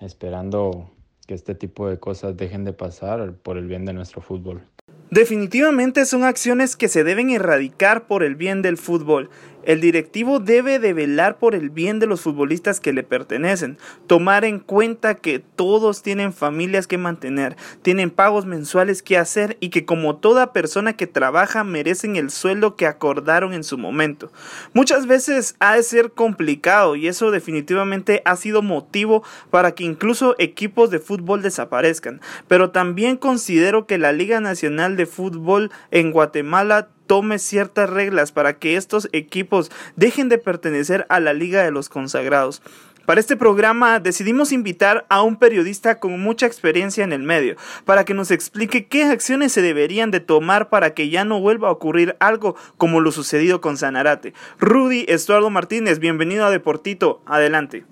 esperando 0.00 0.90
que 1.26 1.34
este 1.34 1.54
tipo 1.54 1.88
de 1.88 1.98
cosas 1.98 2.36
dejen 2.36 2.64
de 2.64 2.72
pasar 2.72 3.32
por 3.34 3.56
el 3.56 3.66
bien 3.66 3.84
de 3.84 3.92
nuestro 3.92 4.20
fútbol. 4.20 4.62
Definitivamente 5.10 6.04
son 6.06 6.24
acciones 6.24 6.74
que 6.74 6.88
se 6.88 7.04
deben 7.04 7.30
erradicar 7.30 8.06
por 8.06 8.24
el 8.24 8.34
bien 8.34 8.62
del 8.62 8.76
fútbol. 8.76 9.30
El 9.64 9.80
directivo 9.80 10.40
debe 10.40 10.78
de 10.78 10.92
velar 10.92 11.38
por 11.38 11.54
el 11.54 11.70
bien 11.70 11.98
de 11.98 12.06
los 12.06 12.20
futbolistas 12.20 12.80
que 12.80 12.92
le 12.92 13.02
pertenecen, 13.02 13.78
tomar 14.06 14.44
en 14.44 14.58
cuenta 14.58 15.14
que 15.14 15.38
todos 15.38 16.02
tienen 16.02 16.32
familias 16.32 16.86
que 16.86 16.98
mantener, 16.98 17.56
tienen 17.82 18.10
pagos 18.10 18.46
mensuales 18.46 19.02
que 19.02 19.18
hacer 19.18 19.56
y 19.60 19.68
que 19.70 19.84
como 19.84 20.16
toda 20.16 20.52
persona 20.52 20.94
que 20.94 21.06
trabaja 21.06 21.64
merecen 21.64 22.16
el 22.16 22.30
sueldo 22.30 22.76
que 22.76 22.86
acordaron 22.86 23.52
en 23.52 23.64
su 23.64 23.78
momento. 23.78 24.32
Muchas 24.72 25.06
veces 25.06 25.56
ha 25.60 25.76
de 25.76 25.82
ser 25.82 26.12
complicado 26.12 26.96
y 26.96 27.08
eso 27.08 27.30
definitivamente 27.30 28.22
ha 28.24 28.36
sido 28.36 28.62
motivo 28.62 29.22
para 29.50 29.72
que 29.72 29.84
incluso 29.84 30.34
equipos 30.38 30.90
de 30.90 30.98
fútbol 30.98 31.42
desaparezcan, 31.42 32.20
pero 32.48 32.70
también 32.70 33.16
considero 33.16 33.86
que 33.86 33.98
la 33.98 34.12
Liga 34.12 34.40
Nacional 34.40 34.96
de 34.96 35.06
Fútbol 35.06 35.70
en 35.90 36.10
Guatemala 36.10 36.88
tome 37.12 37.38
ciertas 37.38 37.90
reglas 37.90 38.32
para 38.32 38.54
que 38.54 38.74
estos 38.74 39.10
equipos 39.12 39.70
dejen 39.96 40.30
de 40.30 40.38
pertenecer 40.38 41.04
a 41.10 41.20
la 41.20 41.34
Liga 41.34 41.62
de 41.62 41.70
los 41.70 41.90
Consagrados. 41.90 42.62
Para 43.04 43.20
este 43.20 43.36
programa 43.36 44.00
decidimos 44.00 44.50
invitar 44.50 45.04
a 45.10 45.20
un 45.20 45.36
periodista 45.36 46.00
con 46.00 46.18
mucha 46.18 46.46
experiencia 46.46 47.04
en 47.04 47.12
el 47.12 47.22
medio, 47.22 47.56
para 47.84 48.06
que 48.06 48.14
nos 48.14 48.30
explique 48.30 48.86
qué 48.86 49.04
acciones 49.04 49.52
se 49.52 49.60
deberían 49.60 50.10
de 50.10 50.20
tomar 50.20 50.70
para 50.70 50.94
que 50.94 51.10
ya 51.10 51.26
no 51.26 51.38
vuelva 51.38 51.68
a 51.68 51.72
ocurrir 51.72 52.16
algo 52.18 52.56
como 52.78 53.02
lo 53.02 53.12
sucedido 53.12 53.60
con 53.60 53.76
Sanarate. 53.76 54.32
Rudy 54.58 55.04
Estuardo 55.06 55.50
Martínez, 55.50 55.98
bienvenido 55.98 56.46
a 56.46 56.50
Deportito, 56.50 57.20
adelante. 57.26 57.84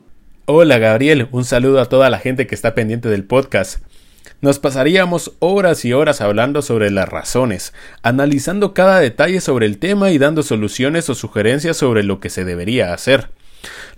Hola 0.47 0.79
Gabriel, 0.79 1.29
un 1.31 1.45
saludo 1.45 1.83
a 1.83 1.91
toda 1.91 2.09
la 2.09 2.21
gente 2.21 2.47
que 2.47 2.55
está 2.55 2.75
pendiente 2.75 3.11
del 3.11 3.25
podcast. 3.25 3.85
Nos 4.43 4.59
pasaríamos 4.59 5.33
horas 5.39 5.85
y 5.85 5.93
horas 5.93 6.23
hablando 6.23 6.63
sobre 6.63 6.91
las 6.91 7.07
razones, 7.07 7.75
analizando 8.03 8.73
cada 8.73 8.99
detalle 8.99 9.43
sobre 9.43 9.67
el 9.67 9.77
tema 9.77 10.13
y 10.13 10.19
dando 10.19 10.43
soluciones 10.43 11.11
o 11.11 11.15
sugerencias 11.15 11.77
sobre 11.77 12.05
lo 12.05 12.21
que 12.21 12.31
se 12.31 12.47
debería 12.47 12.95
hacer. 12.95 13.29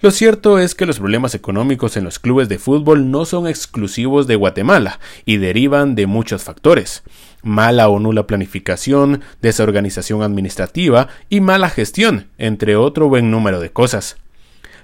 Lo 0.01 0.11
cierto 0.11 0.59
es 0.59 0.75
que 0.75 0.85
los 0.85 0.99
problemas 0.99 1.37
económicos 1.37 1.97
en 1.97 2.03
los 2.03 2.19
clubes 2.19 2.49
de 2.49 2.59
fútbol 2.59 3.13
no 3.13 3.25
son 3.25 3.47
exclusivos 3.47 4.27
de 4.27 4.35
Guatemala 4.35 4.99
y 5.25 5.37
derivan 5.37 5.95
de 5.95 6.09
muchos 6.09 6.43
factores. 6.43 7.05
Mala 7.45 7.89
o 7.89 8.01
nula 8.01 8.27
planificación, 8.27 9.23
desorganización 9.43 10.23
administrativa 10.23 11.07
y 11.29 11.41
mala 11.41 11.71
gestión, 11.71 12.27
entre 12.39 12.75
otro 12.75 13.09
buen 13.09 13.31
número 13.31 13.61
de 13.61 13.71
cosas. 13.71 14.17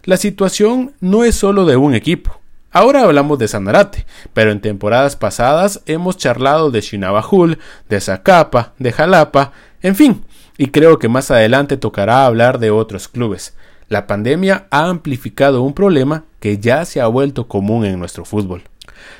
La 0.04 0.18
situación 0.18 0.92
no 1.00 1.24
es 1.24 1.34
solo 1.34 1.66
de 1.66 1.76
un 1.76 1.94
equipo, 1.96 2.37
Ahora 2.70 3.02
hablamos 3.02 3.38
de 3.38 3.48
Sanarate, 3.48 4.04
pero 4.34 4.50
en 4.50 4.60
temporadas 4.60 5.16
pasadas 5.16 5.80
hemos 5.86 6.18
charlado 6.18 6.70
de 6.70 6.82
Shinabajul, 6.82 7.58
de 7.88 8.00
Zacapa, 8.00 8.74
de 8.78 8.92
Jalapa, 8.92 9.52
en 9.80 9.96
fin, 9.96 10.24
y 10.58 10.66
creo 10.66 10.98
que 10.98 11.08
más 11.08 11.30
adelante 11.30 11.76
tocará 11.76 12.26
hablar 12.26 12.58
de 12.58 12.70
otros 12.70 13.08
clubes. 13.08 13.54
La 13.88 14.06
pandemia 14.06 14.66
ha 14.70 14.88
amplificado 14.88 15.62
un 15.62 15.72
problema 15.72 16.24
que 16.40 16.58
ya 16.58 16.84
se 16.84 17.00
ha 17.00 17.06
vuelto 17.06 17.48
común 17.48 17.86
en 17.86 17.98
nuestro 17.98 18.26
fútbol. 18.26 18.64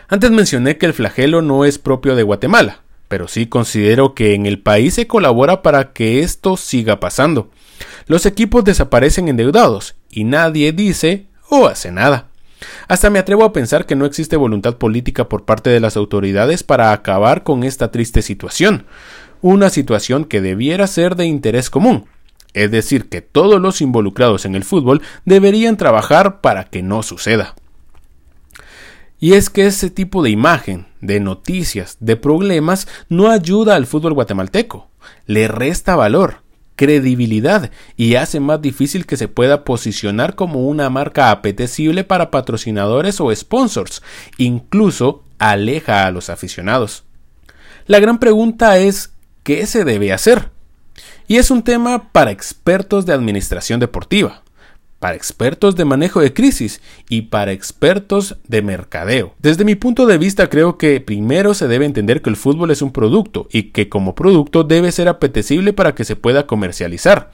Antes 0.08 0.30
mencioné 0.30 0.76
que 0.76 0.86
el 0.86 0.92
flagelo 0.92 1.40
no 1.40 1.64
es 1.64 1.78
propio 1.78 2.16
de 2.16 2.24
Guatemala, 2.24 2.82
pero 3.08 3.28
sí 3.28 3.46
considero 3.46 4.14
que 4.14 4.34
en 4.34 4.44
el 4.44 4.60
país 4.60 4.94
se 4.94 5.06
colabora 5.06 5.62
para 5.62 5.92
que 5.92 6.20
esto 6.20 6.58
siga 6.58 7.00
pasando. 7.00 7.50
Los 8.06 8.26
equipos 8.26 8.64
desaparecen 8.64 9.28
endeudados 9.28 9.96
y 10.10 10.24
nadie 10.24 10.72
dice 10.72 11.28
o 11.48 11.66
hace 11.66 11.90
nada. 11.90 12.27
Hasta 12.88 13.10
me 13.10 13.18
atrevo 13.18 13.44
a 13.44 13.52
pensar 13.52 13.86
que 13.86 13.96
no 13.96 14.06
existe 14.06 14.36
voluntad 14.36 14.76
política 14.76 15.28
por 15.28 15.44
parte 15.44 15.70
de 15.70 15.80
las 15.80 15.96
autoridades 15.96 16.62
para 16.62 16.92
acabar 16.92 17.42
con 17.42 17.64
esta 17.64 17.90
triste 17.90 18.22
situación, 18.22 18.86
una 19.40 19.70
situación 19.70 20.24
que 20.24 20.40
debiera 20.40 20.86
ser 20.86 21.16
de 21.16 21.26
interés 21.26 21.70
común, 21.70 22.06
es 22.54 22.70
decir, 22.70 23.08
que 23.08 23.20
todos 23.20 23.60
los 23.60 23.80
involucrados 23.80 24.44
en 24.44 24.54
el 24.54 24.64
fútbol 24.64 25.02
deberían 25.24 25.76
trabajar 25.76 26.40
para 26.40 26.64
que 26.64 26.82
no 26.82 27.02
suceda. 27.02 27.54
Y 29.20 29.32
es 29.32 29.50
que 29.50 29.66
ese 29.66 29.90
tipo 29.90 30.22
de 30.22 30.30
imagen, 30.30 30.86
de 31.00 31.20
noticias, 31.20 31.96
de 32.00 32.16
problemas, 32.16 32.86
no 33.08 33.30
ayuda 33.30 33.74
al 33.74 33.86
fútbol 33.86 34.14
guatemalteco, 34.14 34.88
le 35.26 35.48
resta 35.48 35.96
valor, 35.96 36.42
credibilidad 36.78 37.70
y 37.96 38.14
hace 38.14 38.38
más 38.38 38.62
difícil 38.62 39.04
que 39.04 39.18
se 39.18 39.26
pueda 39.26 39.64
posicionar 39.64 40.36
como 40.36 40.68
una 40.68 40.88
marca 40.88 41.32
apetecible 41.32 42.04
para 42.04 42.30
patrocinadores 42.30 43.20
o 43.20 43.34
sponsors, 43.34 44.00
incluso 44.38 45.24
aleja 45.38 46.06
a 46.06 46.10
los 46.12 46.30
aficionados. 46.30 47.04
La 47.86 47.98
gran 47.98 48.20
pregunta 48.20 48.78
es, 48.78 49.12
¿qué 49.42 49.66
se 49.66 49.84
debe 49.84 50.12
hacer? 50.12 50.50
Y 51.26 51.36
es 51.36 51.50
un 51.50 51.62
tema 51.62 52.12
para 52.12 52.30
expertos 52.30 53.04
de 53.04 53.12
administración 53.12 53.80
deportiva 53.80 54.42
para 54.98 55.16
expertos 55.16 55.76
de 55.76 55.84
manejo 55.84 56.20
de 56.20 56.32
crisis 56.32 56.80
y 57.08 57.22
para 57.22 57.52
expertos 57.52 58.36
de 58.46 58.62
mercadeo. 58.62 59.34
Desde 59.38 59.64
mi 59.64 59.74
punto 59.74 60.06
de 60.06 60.18
vista 60.18 60.48
creo 60.48 60.78
que 60.78 61.00
primero 61.00 61.54
se 61.54 61.68
debe 61.68 61.84
entender 61.84 62.22
que 62.22 62.30
el 62.30 62.36
fútbol 62.36 62.70
es 62.70 62.82
un 62.82 62.92
producto 62.92 63.48
y 63.52 63.64
que 63.70 63.88
como 63.88 64.14
producto 64.14 64.64
debe 64.64 64.92
ser 64.92 65.08
apetecible 65.08 65.72
para 65.72 65.94
que 65.94 66.04
se 66.04 66.16
pueda 66.16 66.46
comercializar. 66.46 67.30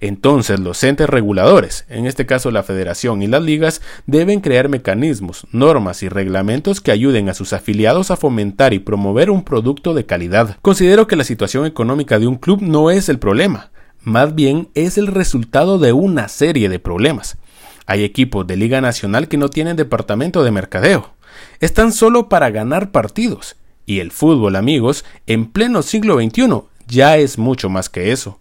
Entonces 0.00 0.60
los 0.60 0.82
entes 0.84 1.08
reguladores, 1.08 1.86
en 1.88 2.06
este 2.06 2.26
caso 2.26 2.50
la 2.50 2.62
federación 2.62 3.22
y 3.22 3.26
las 3.26 3.42
ligas, 3.42 3.80
deben 4.06 4.40
crear 4.40 4.68
mecanismos, 4.68 5.46
normas 5.52 6.02
y 6.02 6.08
reglamentos 6.08 6.80
que 6.80 6.92
ayuden 6.92 7.28
a 7.28 7.34
sus 7.34 7.52
afiliados 7.52 8.10
a 8.10 8.16
fomentar 8.16 8.74
y 8.74 8.78
promover 8.78 9.30
un 9.30 9.42
producto 9.42 9.94
de 9.94 10.04
calidad. 10.04 10.58
Considero 10.60 11.06
que 11.06 11.16
la 11.16 11.24
situación 11.24 11.66
económica 11.66 12.18
de 12.18 12.26
un 12.26 12.36
club 12.36 12.60
no 12.60 12.90
es 12.90 13.08
el 13.08 13.18
problema, 13.18 13.70
más 14.06 14.36
bien 14.36 14.68
es 14.74 14.98
el 14.98 15.08
resultado 15.08 15.80
de 15.80 15.92
una 15.92 16.28
serie 16.28 16.68
de 16.68 16.78
problemas. 16.78 17.38
Hay 17.86 18.04
equipos 18.04 18.46
de 18.46 18.56
Liga 18.56 18.80
Nacional 18.80 19.26
que 19.26 19.36
no 19.36 19.50
tienen 19.50 19.74
departamento 19.74 20.44
de 20.44 20.52
mercadeo. 20.52 21.10
Están 21.58 21.90
solo 21.90 22.28
para 22.28 22.50
ganar 22.50 22.92
partidos. 22.92 23.56
Y 23.84 23.98
el 23.98 24.12
fútbol, 24.12 24.54
amigos, 24.54 25.04
en 25.26 25.46
pleno 25.46 25.82
siglo 25.82 26.20
XXI 26.20 26.62
ya 26.86 27.16
es 27.16 27.36
mucho 27.36 27.68
más 27.68 27.88
que 27.88 28.12
eso. 28.12 28.38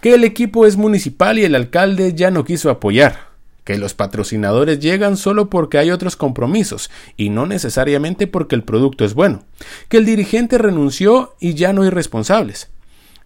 Que 0.00 0.14
el 0.14 0.22
equipo 0.22 0.64
es 0.64 0.76
municipal 0.76 1.40
y 1.40 1.44
el 1.44 1.56
alcalde 1.56 2.14
ya 2.14 2.30
no 2.30 2.44
quiso 2.44 2.70
apoyar. 2.70 3.32
Que 3.64 3.78
los 3.78 3.94
patrocinadores 3.94 4.78
llegan 4.78 5.16
solo 5.16 5.50
porque 5.50 5.78
hay 5.78 5.90
otros 5.90 6.14
compromisos 6.14 6.88
y 7.16 7.30
no 7.30 7.46
necesariamente 7.46 8.28
porque 8.28 8.54
el 8.54 8.62
producto 8.62 9.04
es 9.04 9.14
bueno. 9.14 9.42
Que 9.88 9.96
el 9.96 10.04
dirigente 10.04 10.56
renunció 10.56 11.34
y 11.40 11.54
ya 11.54 11.72
no 11.72 11.82
hay 11.82 11.90
responsables. 11.90 12.70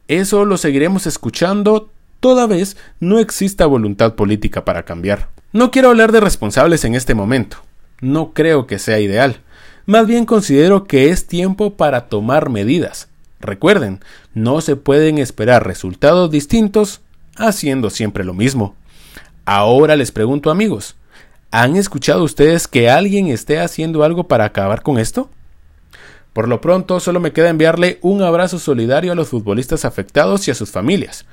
Eso 0.08 0.44
lo 0.44 0.56
seguiremos 0.56 1.06
escuchando 1.06 1.90
toda 2.20 2.46
vez 2.46 2.76
no 3.00 3.18
exista 3.18 3.66
voluntad 3.66 4.14
política 4.14 4.64
para 4.64 4.84
cambiar. 4.84 5.28
No 5.52 5.70
quiero 5.70 5.90
hablar 5.90 6.12
de 6.12 6.20
responsables 6.20 6.84
en 6.84 6.94
este 6.94 7.14
momento. 7.14 7.58
No 8.00 8.32
creo 8.32 8.66
que 8.66 8.78
sea 8.78 9.00
ideal. 9.00 9.40
Más 9.86 10.06
bien 10.06 10.26
considero 10.26 10.84
que 10.84 11.10
es 11.10 11.26
tiempo 11.26 11.74
para 11.74 12.08
tomar 12.08 12.50
medidas. 12.50 13.08
Recuerden, 13.40 14.00
no 14.34 14.60
se 14.60 14.76
pueden 14.76 15.18
esperar 15.18 15.66
resultados 15.66 16.30
distintos 16.30 17.00
haciendo 17.36 17.90
siempre 17.90 18.24
lo 18.24 18.34
mismo. 18.34 18.74
Ahora 19.44 19.94
les 19.94 20.10
pregunto 20.10 20.50
amigos, 20.50 20.96
¿han 21.50 21.76
escuchado 21.76 22.24
ustedes 22.24 22.66
que 22.66 22.90
alguien 22.90 23.28
esté 23.28 23.60
haciendo 23.60 24.02
algo 24.02 24.24
para 24.24 24.44
acabar 24.44 24.82
con 24.82 24.98
esto? 24.98 25.30
Por 26.36 26.48
lo 26.48 26.60
pronto, 26.60 27.00
solo 27.00 27.18
me 27.18 27.32
queda 27.32 27.48
enviarle 27.48 27.98
un 28.02 28.20
abrazo 28.20 28.58
solidario 28.58 29.10
a 29.10 29.14
los 29.14 29.30
futbolistas 29.30 29.86
afectados 29.86 30.46
y 30.46 30.50
a 30.50 30.54
sus 30.54 30.70
familias. 30.70 31.24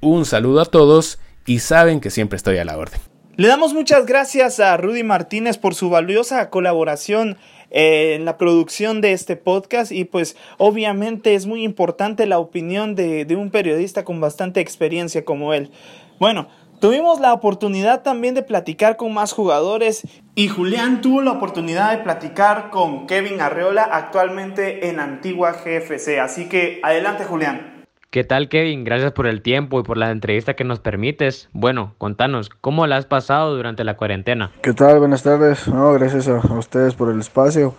Un 0.00 0.24
saludo 0.24 0.60
a 0.60 0.64
todos 0.64 1.20
y 1.46 1.60
saben 1.60 2.00
que 2.00 2.10
siempre 2.10 2.38
estoy 2.38 2.58
a 2.58 2.64
la 2.64 2.76
orden. 2.76 2.98
Le 3.36 3.46
damos 3.46 3.72
muchas 3.72 4.04
gracias 4.04 4.58
a 4.58 4.76
Rudy 4.76 5.04
Martínez 5.04 5.58
por 5.58 5.76
su 5.76 5.90
valiosa 5.90 6.50
colaboración 6.50 7.36
eh, 7.70 8.16
en 8.16 8.24
la 8.24 8.36
producción 8.36 9.00
de 9.00 9.12
este 9.12 9.36
podcast 9.36 9.92
y 9.92 10.02
pues 10.02 10.36
obviamente 10.56 11.36
es 11.36 11.46
muy 11.46 11.62
importante 11.62 12.26
la 12.26 12.40
opinión 12.40 12.96
de, 12.96 13.24
de 13.26 13.36
un 13.36 13.50
periodista 13.50 14.04
con 14.04 14.20
bastante 14.20 14.58
experiencia 14.58 15.24
como 15.24 15.54
él. 15.54 15.70
Bueno, 16.18 16.48
Tuvimos 16.80 17.18
la 17.18 17.32
oportunidad 17.32 18.02
también 18.02 18.36
de 18.36 18.42
platicar 18.42 18.96
con 18.96 19.12
más 19.12 19.32
jugadores 19.32 20.06
y 20.36 20.46
Julián 20.46 21.00
tuvo 21.00 21.22
la 21.22 21.32
oportunidad 21.32 21.90
de 21.90 22.04
platicar 22.04 22.70
con 22.70 23.08
Kevin 23.08 23.40
Arreola 23.40 23.82
actualmente 23.82 24.88
en 24.88 25.00
Antigua 25.00 25.52
GFC. 25.52 26.20
Así 26.20 26.48
que 26.48 26.78
adelante 26.84 27.24
Julián. 27.24 27.84
¿Qué 28.10 28.22
tal 28.22 28.48
Kevin? 28.48 28.84
Gracias 28.84 29.10
por 29.10 29.26
el 29.26 29.42
tiempo 29.42 29.80
y 29.80 29.82
por 29.82 29.96
la 29.96 30.12
entrevista 30.12 30.54
que 30.54 30.62
nos 30.62 30.78
permites. 30.78 31.48
Bueno, 31.52 31.94
contanos, 31.98 32.48
¿cómo 32.48 32.86
la 32.86 32.96
has 32.96 33.06
pasado 33.06 33.56
durante 33.56 33.82
la 33.82 33.96
cuarentena? 33.96 34.52
¿Qué 34.62 34.72
tal? 34.72 35.00
Buenas 35.00 35.24
tardes. 35.24 35.66
No, 35.66 35.92
gracias 35.94 36.28
a, 36.28 36.36
ustedes 36.36 36.94
por 36.94 37.10
el 37.10 37.18
espacio. 37.18 37.74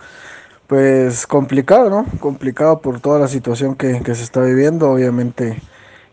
Pues 0.66 1.26
complicado, 1.26 1.88
¿no? 1.88 2.06
Complicado 2.20 2.80
por 2.80 3.00
toda 3.00 3.18
la 3.18 3.28
situación 3.28 3.76
que, 3.76 4.02
que, 4.02 4.14
se 4.14 4.24
está 4.24 4.42
viviendo. 4.42 4.90
Obviamente 4.90 5.56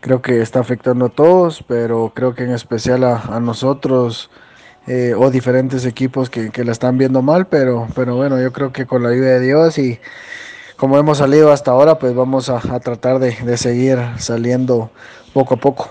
creo 0.00 0.22
que 0.22 0.40
está 0.40 0.60
afectando 0.60 1.06
a 1.06 1.10
todos, 1.10 1.64
pero 1.66 2.12
creo 2.14 2.34
que 2.34 2.44
en 2.44 2.50
especial 2.50 3.04
a, 3.04 3.18
a 3.18 3.40
nosotros 3.40 4.30
eh, 4.86 5.12
o 5.14 5.30
diferentes 5.30 5.84
equipos 5.84 6.30
que, 6.30 6.50
que 6.50 6.64
la 6.64 6.72
están 6.72 6.96
viendo 6.96 7.20
mal. 7.20 7.46
Pero, 7.46 7.88
pero 7.94 8.16
bueno, 8.16 8.40
yo 8.40 8.52
creo 8.52 8.72
que 8.72 8.86
con 8.86 9.02
la 9.02 9.10
ayuda 9.10 9.28
de 9.28 9.40
Dios 9.40 9.78
y 9.78 10.00
como 10.78 10.96
hemos 10.96 11.18
salido 11.18 11.52
hasta 11.52 11.72
ahora, 11.72 11.98
pues 11.98 12.14
vamos 12.14 12.48
a, 12.48 12.60
tratar 12.80 13.18
de, 13.18 13.56
seguir 13.56 13.98
saliendo 14.16 14.90
poco 15.34 15.54
a 15.54 15.56
poco. 15.58 15.90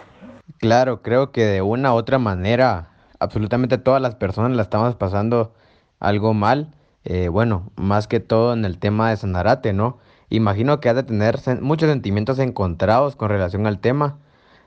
Claro, 0.59 1.01
creo 1.01 1.31
que 1.31 1.45
de 1.45 1.61
una 1.61 1.93
u 1.93 1.97
otra 1.97 2.17
manera, 2.17 2.87
absolutamente 3.19 3.77
todas 3.77 4.01
las 4.01 4.15
personas 4.15 4.53
la 4.53 4.63
estamos 4.63 4.95
pasando 4.95 5.53
algo 5.99 6.33
mal. 6.33 6.73
Eh, 7.03 7.27
bueno, 7.27 7.69
más 7.75 8.07
que 8.07 8.21
todo 8.21 8.53
en 8.53 8.63
el 8.63 8.79
tema 8.79 9.09
de 9.09 9.17
Sanarate, 9.17 9.73
¿no? 9.73 9.97
Imagino 10.29 10.79
que 10.79 10.89
has 10.89 10.95
de 10.95 11.03
tener 11.03 11.39
muchos 11.61 11.89
sentimientos 11.89 12.39
encontrados 12.39 13.15
con 13.15 13.29
relación 13.29 13.65
al 13.65 13.79
tema. 13.79 14.17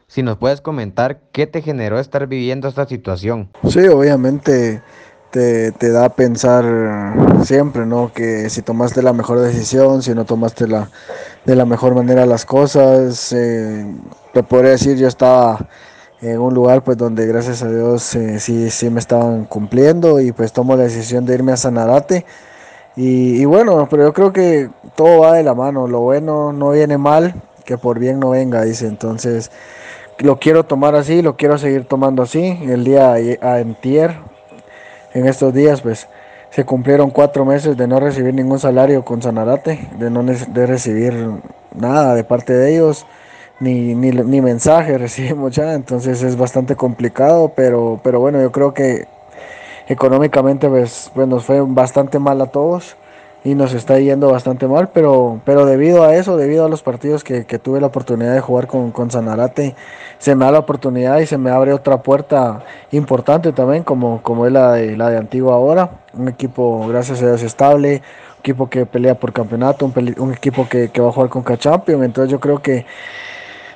Si 0.06 0.22
nos 0.22 0.38
puedes 0.38 0.60
comentar 0.60 1.20
qué 1.32 1.46
te 1.46 1.62
generó 1.62 1.98
estar 1.98 2.26
viviendo 2.26 2.66
esta 2.66 2.86
situación. 2.86 3.50
Sí, 3.68 3.86
obviamente 3.86 4.82
te, 5.30 5.70
te, 5.72 5.90
da 5.90 6.06
a 6.06 6.08
pensar 6.08 6.64
siempre, 7.44 7.86
¿no? 7.86 8.12
Que 8.12 8.50
si 8.50 8.62
tomaste 8.62 9.02
la 9.02 9.12
mejor 9.12 9.38
decisión, 9.38 10.02
si 10.02 10.14
no 10.14 10.24
tomaste 10.24 10.66
la, 10.66 10.90
de 11.44 11.54
la 11.54 11.64
mejor 11.64 11.94
manera 11.94 12.26
las 12.26 12.44
cosas. 12.44 13.32
Eh, 13.32 13.86
te 14.32 14.42
podría 14.42 14.72
decir, 14.72 14.96
yo 14.96 15.08
estaba 15.08 15.68
en 16.22 16.40
un 16.40 16.54
lugar 16.54 16.82
pues 16.84 16.96
donde 16.96 17.26
gracias 17.26 17.62
a 17.62 17.68
Dios 17.68 18.14
eh, 18.14 18.40
sí, 18.40 18.70
sí 18.70 18.90
me 18.90 19.00
estaban 19.00 19.44
cumpliendo 19.44 20.20
y 20.20 20.32
pues 20.32 20.52
tomo 20.52 20.76
la 20.76 20.84
decisión 20.84 21.24
de 21.24 21.34
irme 21.34 21.52
a 21.52 21.56
Sanarate. 21.56 22.26
Y, 23.02 23.46
bueno, 23.46 23.88
pero 23.90 24.04
yo 24.04 24.12
creo 24.12 24.30
que 24.30 24.68
todo 24.94 25.20
va 25.20 25.32
de 25.32 25.42
la 25.42 25.54
mano, 25.54 25.88
lo 25.88 26.00
bueno 26.00 26.52
no 26.52 26.72
viene 26.72 26.98
mal, 26.98 27.34
que 27.64 27.78
por 27.78 27.98
bien 27.98 28.20
no 28.20 28.28
venga, 28.28 28.62
dice. 28.62 28.86
Entonces, 28.86 29.50
lo 30.18 30.38
quiero 30.38 30.64
tomar 30.64 30.94
así, 30.94 31.22
lo 31.22 31.34
quiero 31.34 31.56
seguir 31.56 31.86
tomando 31.86 32.22
así. 32.22 32.58
El 32.62 32.84
día 32.84 33.14
a 33.14 33.60
entier 33.60 34.18
en 35.14 35.26
estos 35.26 35.54
días 35.54 35.80
pues 35.80 36.08
se 36.50 36.66
cumplieron 36.66 37.10
cuatro 37.10 37.46
meses 37.46 37.74
de 37.74 37.86
no 37.86 38.00
recibir 38.00 38.34
ningún 38.34 38.58
salario 38.58 39.02
con 39.02 39.22
Sanarate, 39.22 39.88
de 39.98 40.10
no 40.10 40.22
de 40.22 40.66
recibir 40.66 41.14
nada 41.74 42.14
de 42.14 42.22
parte 42.22 42.52
de 42.52 42.74
ellos, 42.74 43.06
ni, 43.60 43.94
ni, 43.94 44.10
ni 44.10 44.42
mensaje 44.42 44.98
recibimos 44.98 45.56
ya, 45.56 45.72
entonces 45.72 46.22
es 46.22 46.36
bastante 46.36 46.76
complicado, 46.76 47.52
pero, 47.56 47.98
pero 48.04 48.20
bueno, 48.20 48.42
yo 48.42 48.52
creo 48.52 48.74
que 48.74 49.08
económicamente 49.90 50.68
pues, 50.68 51.10
pues 51.12 51.26
nos 51.26 51.44
fue 51.44 51.60
bastante 51.60 52.20
mal 52.20 52.40
a 52.40 52.46
todos 52.46 52.96
y 53.42 53.56
nos 53.56 53.72
está 53.72 53.98
yendo 53.98 54.30
bastante 54.30 54.68
mal, 54.68 54.90
pero, 54.92 55.40
pero 55.44 55.66
debido 55.66 56.04
a 56.04 56.14
eso, 56.14 56.36
debido 56.36 56.64
a 56.64 56.68
los 56.68 56.82
partidos 56.82 57.24
que, 57.24 57.44
que 57.44 57.58
tuve 57.58 57.80
la 57.80 57.88
oportunidad 57.88 58.34
de 58.34 58.40
jugar 58.40 58.68
con, 58.68 58.92
con, 58.92 59.10
Sanarate, 59.10 59.74
se 60.18 60.36
me 60.36 60.44
da 60.44 60.52
la 60.52 60.58
oportunidad 60.60 61.18
y 61.18 61.26
se 61.26 61.38
me 61.38 61.50
abre 61.50 61.72
otra 61.72 62.02
puerta 62.02 62.62
importante 62.92 63.52
también, 63.52 63.82
como, 63.82 64.22
como 64.22 64.46
es 64.46 64.52
la 64.52 64.74
de, 64.74 64.96
la 64.96 65.10
de 65.10 65.16
Antigua 65.16 65.54
ahora, 65.54 65.90
un 66.12 66.28
equipo 66.28 66.86
gracias 66.86 67.20
a 67.22 67.26
Dios 67.26 67.42
estable, 67.42 68.02
un 68.34 68.40
equipo 68.40 68.70
que 68.70 68.86
pelea 68.86 69.16
por 69.16 69.32
campeonato, 69.32 69.86
un, 69.86 70.14
un 70.18 70.32
equipo 70.34 70.68
que, 70.68 70.90
que, 70.90 71.00
va 71.00 71.08
a 71.08 71.12
jugar 71.12 71.30
con 71.30 71.42
K-Champion, 71.42 72.04
entonces 72.04 72.30
yo 72.30 72.38
creo 72.38 72.60
que 72.60 72.86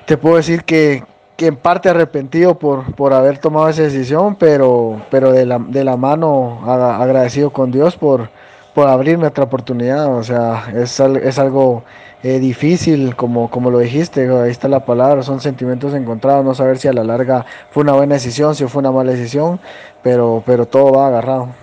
te 0.05 0.15
puedo 0.15 0.37
decir 0.37 0.63
que, 0.63 1.03
que 1.35 1.47
en 1.47 1.55
parte 1.55 1.89
arrepentido 1.89 2.57
por, 2.57 2.95
por 2.95 3.13
haber 3.13 3.39
tomado 3.39 3.67
esa 3.69 3.83
decisión, 3.83 4.35
pero, 4.35 5.01
pero 5.11 5.31
de, 5.31 5.45
la, 5.45 5.59
de 5.59 5.83
la 5.83 5.97
mano 5.97 6.61
agradecido 6.65 7.51
con 7.51 7.71
Dios 7.71 7.97
por 7.97 8.29
por 8.75 8.89
abrirme 8.89 9.25
otra 9.25 9.45
oportunidad. 9.45 10.13
O 10.15 10.21
sea, 10.21 10.65
es, 10.75 10.99
es 10.99 11.39
algo 11.39 11.83
eh, 12.21 12.39
difícil, 12.39 13.15
como, 13.15 13.49
como 13.49 13.71
lo 13.71 13.79
dijiste, 13.79 14.29
ahí 14.29 14.51
está 14.51 14.67
la 14.67 14.85
palabra, 14.85 15.23
son 15.23 15.39
sentimientos 15.39 15.93
encontrados, 15.95 16.45
no 16.45 16.53
saber 16.53 16.77
si 16.77 16.89
a 16.89 16.93
la 16.93 17.03
larga 17.03 17.45
fue 17.71 17.83
una 17.83 17.93
buena 17.93 18.15
decisión, 18.15 18.53
si 18.53 18.67
fue 18.67 18.81
una 18.81 18.91
mala 18.91 19.11
decisión, 19.11 19.59
pero, 20.03 20.43
pero 20.45 20.67
todo 20.67 20.91
va 20.91 21.07
agarrado. 21.07 21.55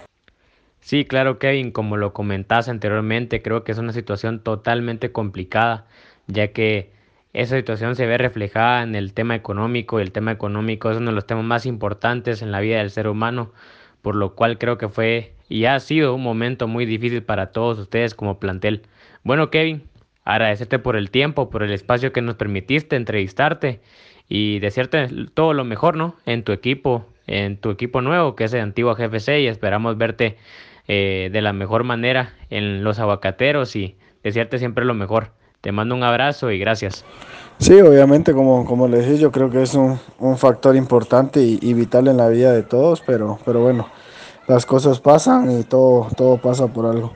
Sí, 0.80 1.04
claro, 1.04 1.38
Kevin, 1.38 1.70
como 1.70 1.96
lo 1.96 2.12
comentaste 2.14 2.70
anteriormente, 2.70 3.42
creo 3.42 3.62
que 3.62 3.72
es 3.72 3.78
una 3.78 3.92
situación 3.92 4.42
totalmente 4.42 5.12
complicada, 5.12 5.84
ya 6.26 6.48
que 6.48 6.92
esa 7.32 7.56
situación 7.56 7.96
se 7.96 8.06
ve 8.06 8.18
reflejada 8.18 8.82
en 8.82 8.94
el 8.94 9.14
tema 9.14 9.34
económico 9.34 9.98
y 9.98 10.02
el 10.02 10.12
tema 10.12 10.32
económico 10.32 10.90
es 10.90 10.98
uno 10.98 11.10
de 11.10 11.14
los 11.14 11.26
temas 11.26 11.44
más 11.44 11.66
importantes 11.66 12.42
en 12.42 12.52
la 12.52 12.60
vida 12.60 12.78
del 12.78 12.90
ser 12.90 13.08
humano, 13.08 13.52
por 14.02 14.14
lo 14.16 14.34
cual 14.34 14.58
creo 14.58 14.76
que 14.76 14.88
fue 14.88 15.34
y 15.48 15.64
ha 15.66 15.78
sido 15.80 16.14
un 16.14 16.22
momento 16.22 16.66
muy 16.68 16.86
difícil 16.86 17.22
para 17.22 17.52
todos 17.52 17.78
ustedes 17.78 18.14
como 18.14 18.38
plantel. 18.38 18.82
Bueno, 19.22 19.50
Kevin, 19.50 19.82
agradecerte 20.24 20.78
por 20.78 20.96
el 20.96 21.10
tiempo, 21.10 21.50
por 21.50 21.62
el 21.62 21.72
espacio 21.72 22.12
que 22.12 22.22
nos 22.22 22.36
permitiste 22.36 22.96
entrevistarte 22.96 23.80
y 24.28 24.58
desearte 24.60 25.08
todo 25.34 25.52
lo 25.52 25.64
mejor, 25.64 25.96
¿no? 25.96 26.16
En 26.26 26.42
tu 26.42 26.52
equipo, 26.52 27.06
en 27.26 27.56
tu 27.56 27.70
equipo 27.70 28.00
nuevo 28.02 28.34
que 28.36 28.44
es 28.44 28.52
el 28.54 28.60
Antigua 28.60 28.94
GFC 28.94 29.40
y 29.40 29.46
esperamos 29.46 29.96
verte 29.96 30.36
eh, 30.88 31.30
de 31.32 31.42
la 31.42 31.52
mejor 31.52 31.84
manera 31.84 32.34
en 32.50 32.84
los 32.84 32.98
aguacateros 32.98 33.74
y 33.76 33.96
desearte 34.22 34.58
siempre 34.58 34.84
lo 34.84 34.94
mejor. 34.94 35.32
Te 35.62 35.70
mando 35.70 35.94
un 35.94 36.02
abrazo 36.02 36.50
y 36.50 36.58
gracias. 36.58 37.04
Sí, 37.58 37.80
obviamente, 37.80 38.32
como, 38.32 38.64
como 38.64 38.88
le 38.88 38.98
decís, 38.98 39.20
yo 39.20 39.30
creo 39.30 39.48
que 39.48 39.62
es 39.62 39.74
un, 39.74 39.96
un 40.18 40.36
factor 40.36 40.74
importante 40.74 41.40
y, 41.40 41.60
y, 41.62 41.72
vital 41.72 42.08
en 42.08 42.16
la 42.16 42.28
vida 42.28 42.52
de 42.52 42.64
todos, 42.64 43.00
pero, 43.06 43.38
pero 43.44 43.60
bueno, 43.60 43.86
las 44.48 44.66
cosas 44.66 44.98
pasan 44.98 45.60
y 45.60 45.62
todo, 45.62 46.08
todo 46.16 46.38
pasa 46.38 46.66
por 46.66 46.86
algo. 46.86 47.12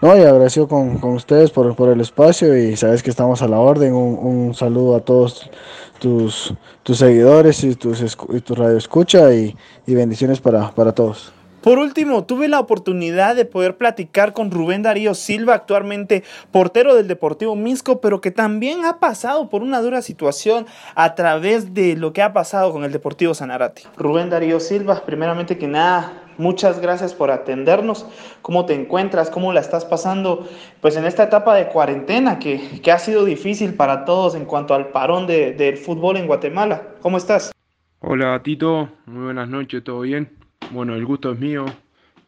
No, 0.00 0.16
y 0.16 0.22
agradecido 0.22 0.66
con, 0.66 0.96
con 0.96 1.10
ustedes 1.10 1.50
por, 1.50 1.76
por, 1.76 1.90
el 1.90 2.00
espacio 2.00 2.56
y 2.56 2.74
sabes 2.74 3.02
que 3.02 3.10
estamos 3.10 3.42
a 3.42 3.48
la 3.48 3.58
orden. 3.58 3.92
Un, 3.92 4.18
un 4.18 4.54
saludo 4.54 4.96
a 4.96 5.00
todos 5.00 5.50
tus, 5.98 6.54
tus 6.82 6.96
seguidores 6.96 7.62
y 7.64 7.74
tus, 7.74 8.16
y 8.30 8.40
tu 8.40 8.54
radio 8.54 8.78
escucha 8.78 9.34
y, 9.34 9.54
y 9.86 9.94
bendiciones 9.94 10.40
para, 10.40 10.70
para 10.70 10.92
todos. 10.92 11.34
Por 11.62 11.78
último, 11.78 12.24
tuve 12.24 12.48
la 12.48 12.58
oportunidad 12.58 13.36
de 13.36 13.44
poder 13.44 13.76
platicar 13.76 14.32
con 14.32 14.50
Rubén 14.50 14.82
Darío 14.82 15.12
Silva, 15.12 15.52
actualmente 15.52 16.24
portero 16.50 16.94
del 16.94 17.06
Deportivo 17.06 17.54
Misco, 17.54 18.00
pero 18.00 18.22
que 18.22 18.30
también 18.30 18.86
ha 18.86 18.98
pasado 18.98 19.50
por 19.50 19.62
una 19.62 19.82
dura 19.82 20.00
situación 20.00 20.64
a 20.94 21.14
través 21.14 21.74
de 21.74 21.96
lo 21.96 22.14
que 22.14 22.22
ha 22.22 22.32
pasado 22.32 22.72
con 22.72 22.84
el 22.84 22.92
Deportivo 22.92 23.34
Sanarate. 23.34 23.82
Rubén 23.98 24.30
Darío 24.30 24.58
Silva, 24.58 25.02
primeramente 25.04 25.58
que 25.58 25.68
nada, 25.68 26.22
muchas 26.38 26.80
gracias 26.80 27.12
por 27.12 27.30
atendernos. 27.30 28.06
¿Cómo 28.40 28.64
te 28.64 28.72
encuentras? 28.72 29.28
¿Cómo 29.28 29.52
la 29.52 29.60
estás 29.60 29.84
pasando? 29.84 30.48
Pues 30.80 30.96
en 30.96 31.04
esta 31.04 31.24
etapa 31.24 31.54
de 31.54 31.68
cuarentena 31.68 32.38
que, 32.38 32.80
que 32.80 32.90
ha 32.90 32.98
sido 32.98 33.26
difícil 33.26 33.74
para 33.74 34.06
todos 34.06 34.34
en 34.34 34.46
cuanto 34.46 34.72
al 34.72 34.88
parón 34.88 35.26
de, 35.26 35.52
del 35.52 35.76
fútbol 35.76 36.16
en 36.16 36.26
Guatemala. 36.26 36.94
¿Cómo 37.02 37.18
estás? 37.18 37.52
Hola 37.98 38.40
Tito, 38.42 38.88
muy 39.04 39.24
buenas 39.24 39.46
noches, 39.50 39.84
¿todo 39.84 40.00
bien? 40.00 40.39
Bueno, 40.72 40.94
el 40.94 41.04
gusto 41.04 41.32
es 41.32 41.38
mío 41.40 41.66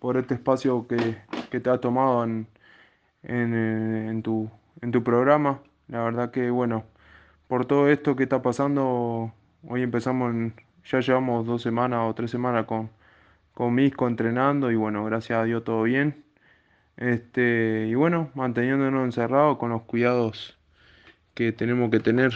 por 0.01 0.17
este 0.17 0.35
espacio 0.35 0.87
que, 0.89 1.19
que 1.51 1.61
te 1.61 1.71
ha 1.71 1.79
tomado 1.79 2.25
en, 2.25 2.49
eh, 3.23 4.07
en, 4.11 4.23
tu, 4.23 4.51
en 4.81 4.91
tu 4.91 5.05
programa. 5.05 5.61
La 5.89 6.03
verdad 6.03 6.31
que, 6.33 6.51
bueno, 6.51 6.85
por 7.47 7.67
todo 7.67 7.89
esto 7.89 8.17
que 8.17 8.25
está 8.25 8.43
pasando, 8.43 9.33
hoy 9.69 9.83
empezamos, 9.83 10.33
en, 10.33 10.55
ya 10.85 11.01
llevamos 11.01 11.47
dos 11.47 11.63
semanas 11.63 12.01
o 12.03 12.15
tres 12.15 12.31
semanas 12.33 12.67
con, 12.67 12.91
con 13.55 13.75
Misco 13.75 14.09
entrenando 14.09 14.73
y 14.73 14.77
bueno, 14.77 15.05
gracias 15.05 15.39
a 15.39 15.45
Dios 15.45 15.63
todo 15.63 15.85
bien. 15.85 16.25
Este, 16.97 17.87
y 17.89 17.95
bueno, 17.95 18.31
manteniéndonos 18.35 19.05
encerrados 19.05 19.59
con 19.59 19.71
los 19.71 19.83
cuidados 19.83 20.59
que 21.35 21.53
tenemos 21.53 21.91
que 21.91 22.01
tener 22.01 22.33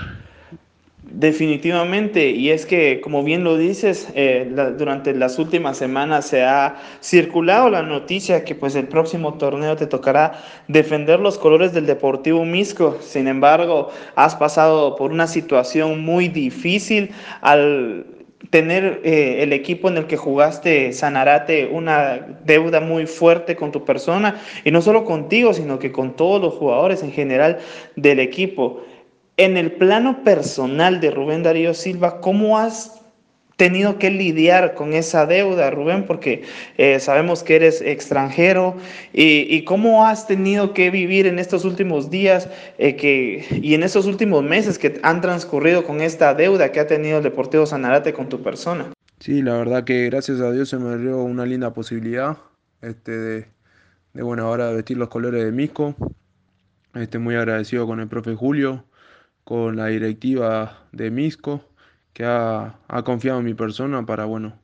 Definitivamente, 1.03 2.31
y 2.31 2.51
es 2.51 2.67
que, 2.67 3.01
como 3.01 3.23
bien 3.23 3.45
lo 3.45 3.57
dices, 3.57 4.09
eh, 4.15 4.51
durante 4.77 5.15
las 5.15 5.39
últimas 5.39 5.77
semanas 5.77 6.27
se 6.27 6.43
ha 6.43 6.77
circulado 7.01 7.71
la 7.71 7.83
noticia 7.83 8.45
que 8.45 8.57
pues 8.57 8.75
el 8.75 8.89
próximo 8.89 9.35
torneo 9.35 9.77
te 9.77 9.87
tocará 9.87 10.43
defender 10.67 11.21
los 11.21 11.39
colores 11.39 11.73
del 11.73 11.87
Deportivo 11.87 12.45
Misco. 12.45 12.99
Sin 13.01 13.29
embargo, 13.29 13.91
has 14.17 14.35
pasado 14.35 14.97
por 14.97 15.13
una 15.13 15.29
situación 15.29 16.01
muy 16.05 16.29
difícil 16.29 17.11
al 17.41 18.07
tener 18.51 19.01
eh, 19.05 19.43
el 19.43 19.53
equipo 19.53 19.89
en 19.89 19.97
el 19.97 20.07
que 20.07 20.17
jugaste 20.17 20.93
Sanarate 20.93 21.69
una 21.73 22.39
deuda 22.45 22.81
muy 22.81 23.07
fuerte 23.07 23.57
con 23.57 23.73
tu 23.73 23.85
persona 23.85 24.41
y 24.65 24.71
no 24.71 24.83
solo 24.83 25.05
contigo, 25.05 25.55
sino 25.55 25.79
que 25.79 25.93
con 25.93 26.17
todos 26.17 26.41
los 26.41 26.55
jugadores 26.55 27.03
en 27.03 27.13
general 27.13 27.59
del 27.95 28.21
equipo. 28.21 28.83
En 29.39 29.59
el 29.59 29.73
plano 29.73 30.25
personal 30.25 30.99
de 31.01 31.11
Rubén 31.11 31.43
Darío 31.43 31.75
Silva, 31.75 32.23
¿cómo 32.23 32.59
has 32.59 33.03
tenido 33.59 33.99
que 33.99 34.11
lidiar 34.11 34.73
con 34.75 34.95
esa 34.95 35.27
deuda, 35.27 35.71
Rubén? 35.71 36.07
Porque 36.07 36.45
eh, 36.79 36.99
sabemos 37.01 37.43
que 37.43 37.57
eres 37.57 37.83
extranjero 37.83 38.77
y, 39.13 39.63
cómo 39.65 40.07
has 40.07 40.27
tenido 40.27 40.73
que 40.73 40.91
vivir 40.91 41.27
en 41.27 41.39
estos 41.39 41.67
últimos 41.67 42.09
días 42.09 42.49
eh, 42.79 43.45
y 43.61 43.75
en 43.75 43.83
estos 43.83 44.07
últimos 44.07 44.43
meses 44.43 44.79
que 44.79 44.99
han 45.03 45.21
transcurrido 45.21 45.85
con 45.85 46.01
esta 46.01 46.33
deuda 46.33 46.73
que 46.73 46.81
ha 46.81 46.87
tenido 46.87 47.19
el 47.19 47.23
Deportivo 47.23 47.67
Sanarate 47.67 48.15
con 48.15 48.31
tu 48.31 48.43
persona. 48.43 48.87
Sí, 49.21 49.43
la 49.43 49.59
verdad 49.59 49.85
que 49.85 50.07
gracias 50.07 50.41
a 50.41 50.51
Dios 50.51 50.71
se 50.71 50.79
me 50.79 50.97
dio 50.97 51.23
una 51.23 51.45
linda 51.45 51.75
posibilidad 51.75 52.39
este, 52.81 53.13
de, 53.13 53.47
de, 54.15 54.23
bueno, 54.23 54.47
ahora 54.47 54.71
vestir 54.71 54.97
los 54.97 55.09
colores 55.09 55.45
de 55.45 55.53
Misco. 55.53 55.95
Este, 56.95 57.19
muy 57.19 57.35
agradecido 57.35 57.87
con 57.87 58.01
el 58.01 58.09
profe 58.09 58.35
Julio 58.35 58.83
con 59.47 59.77
la 59.77 59.87
directiva 59.87 60.89
de 60.91 61.13
Misco, 61.13 61.63
que 62.13 62.25
ha, 62.25 62.81
confiado 63.05 63.39
en 63.39 63.47
mi 63.47 63.55
persona 63.55 64.05
para, 64.05 64.25
bueno, 64.25 64.59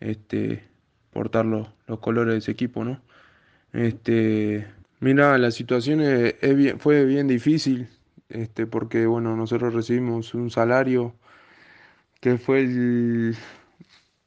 este, 0.00 0.62
portar 1.10 1.46
los, 1.46 1.68
los 1.86 2.00
colores 2.00 2.34
de 2.34 2.38
ese 2.40 2.52
equipo, 2.52 2.84
¿no? 2.84 3.00
Este, 3.72 4.66
mira, 5.00 5.38
la 5.38 5.50
situación 5.50 6.02
es, 6.02 6.34
fue 6.80 7.06
bien 7.06 7.28
difícil, 7.28 7.88
este, 8.28 8.66
porque, 8.66 9.06
bueno, 9.06 9.36
nosotros 9.36 9.72
recibimos 9.74 10.34
un 10.34 10.50
salario 10.50 11.14
que 12.20 12.36
fue 12.38 12.60
el, 12.60 13.36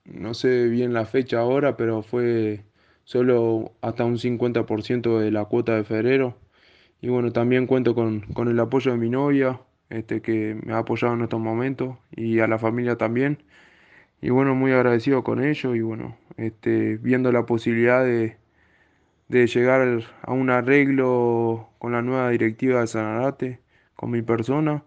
no 0.06 0.34
sé 0.34 0.68
bien 0.70 0.94
la 0.94 1.06
fecha 1.06 1.40
ahora, 1.40 1.78
pero 1.78 2.02
fue 2.02 2.66
solo 3.04 3.74
hasta 3.82 4.06
un 4.06 4.18
50% 4.18 5.20
de 5.20 5.32
la 5.32 5.46
cuota 5.46 5.76
de 5.76 5.84
febrero. 5.84 6.36
Y 7.02 7.10
bueno, 7.10 7.32
también 7.32 7.68
cuento 7.68 7.96
con, 7.96 8.22
con 8.34 8.48
el 8.50 8.60
apoyo 8.60 8.92
de 8.92 8.98
mi 8.98 9.10
novia, 9.10 9.60
este, 9.90 10.22
que 10.22 10.56
me 10.64 10.74
ha 10.74 10.80
apoyado 10.80 11.14
en 11.16 11.22
estos 11.24 11.40
momentos 11.40 11.98
y 12.12 12.40
a 12.40 12.48
la 12.48 12.60
familia 12.60 12.98
también. 12.98 13.44
Y 14.22 14.30
bueno, 14.32 14.56
muy 14.56 14.72
agradecido 14.74 15.24
con 15.24 15.44
ellos 15.44 15.76
y 15.76 15.82
bueno, 15.82 16.18
este, 16.38 16.98
viendo 16.98 17.32
la 17.32 17.46
posibilidad 17.46 18.04
de, 18.06 18.38
de 19.30 19.48
llegar 19.48 20.04
a 20.24 20.34
un 20.34 20.50
arreglo 20.50 21.70
con 21.80 21.94
la 21.94 22.02
nueva 22.02 22.30
directiva 22.32 22.82
de 22.82 22.88
Sanarate, 22.88 23.62
con 23.96 24.12
mi 24.12 24.22
persona, 24.22 24.84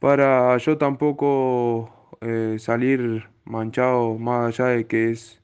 para 0.00 0.56
yo 0.58 0.78
tampoco 0.78 2.18
eh, 2.20 2.56
salir 2.58 3.28
manchado 3.44 4.18
más 4.18 4.60
allá 4.60 4.70
de 4.70 4.86
que 4.86 5.10
es 5.10 5.42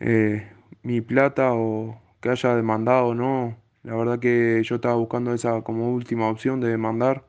eh, 0.00 0.48
mi 0.82 1.00
plata 1.00 1.52
o 1.54 2.00
que 2.20 2.30
haya 2.30 2.54
demandado, 2.56 3.14
no. 3.14 3.56
La 3.82 3.94
verdad 3.96 4.18
que 4.18 4.62
yo 4.64 4.76
estaba 4.76 4.96
buscando 4.96 5.32
esa 5.34 5.62
como 5.62 5.92
última 5.92 6.28
opción 6.28 6.60
de 6.60 6.68
demandar 6.68 7.24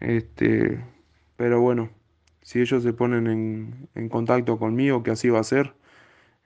este, 0.00 0.80
pero 1.36 1.60
bueno, 1.60 1.90
si 2.42 2.60
ellos 2.60 2.82
se 2.82 2.92
ponen 2.92 3.26
en, 3.26 3.88
en, 3.94 4.08
contacto 4.08 4.58
conmigo, 4.58 5.02
que 5.02 5.10
así 5.10 5.30
va 5.30 5.40
a 5.40 5.44
ser, 5.44 5.74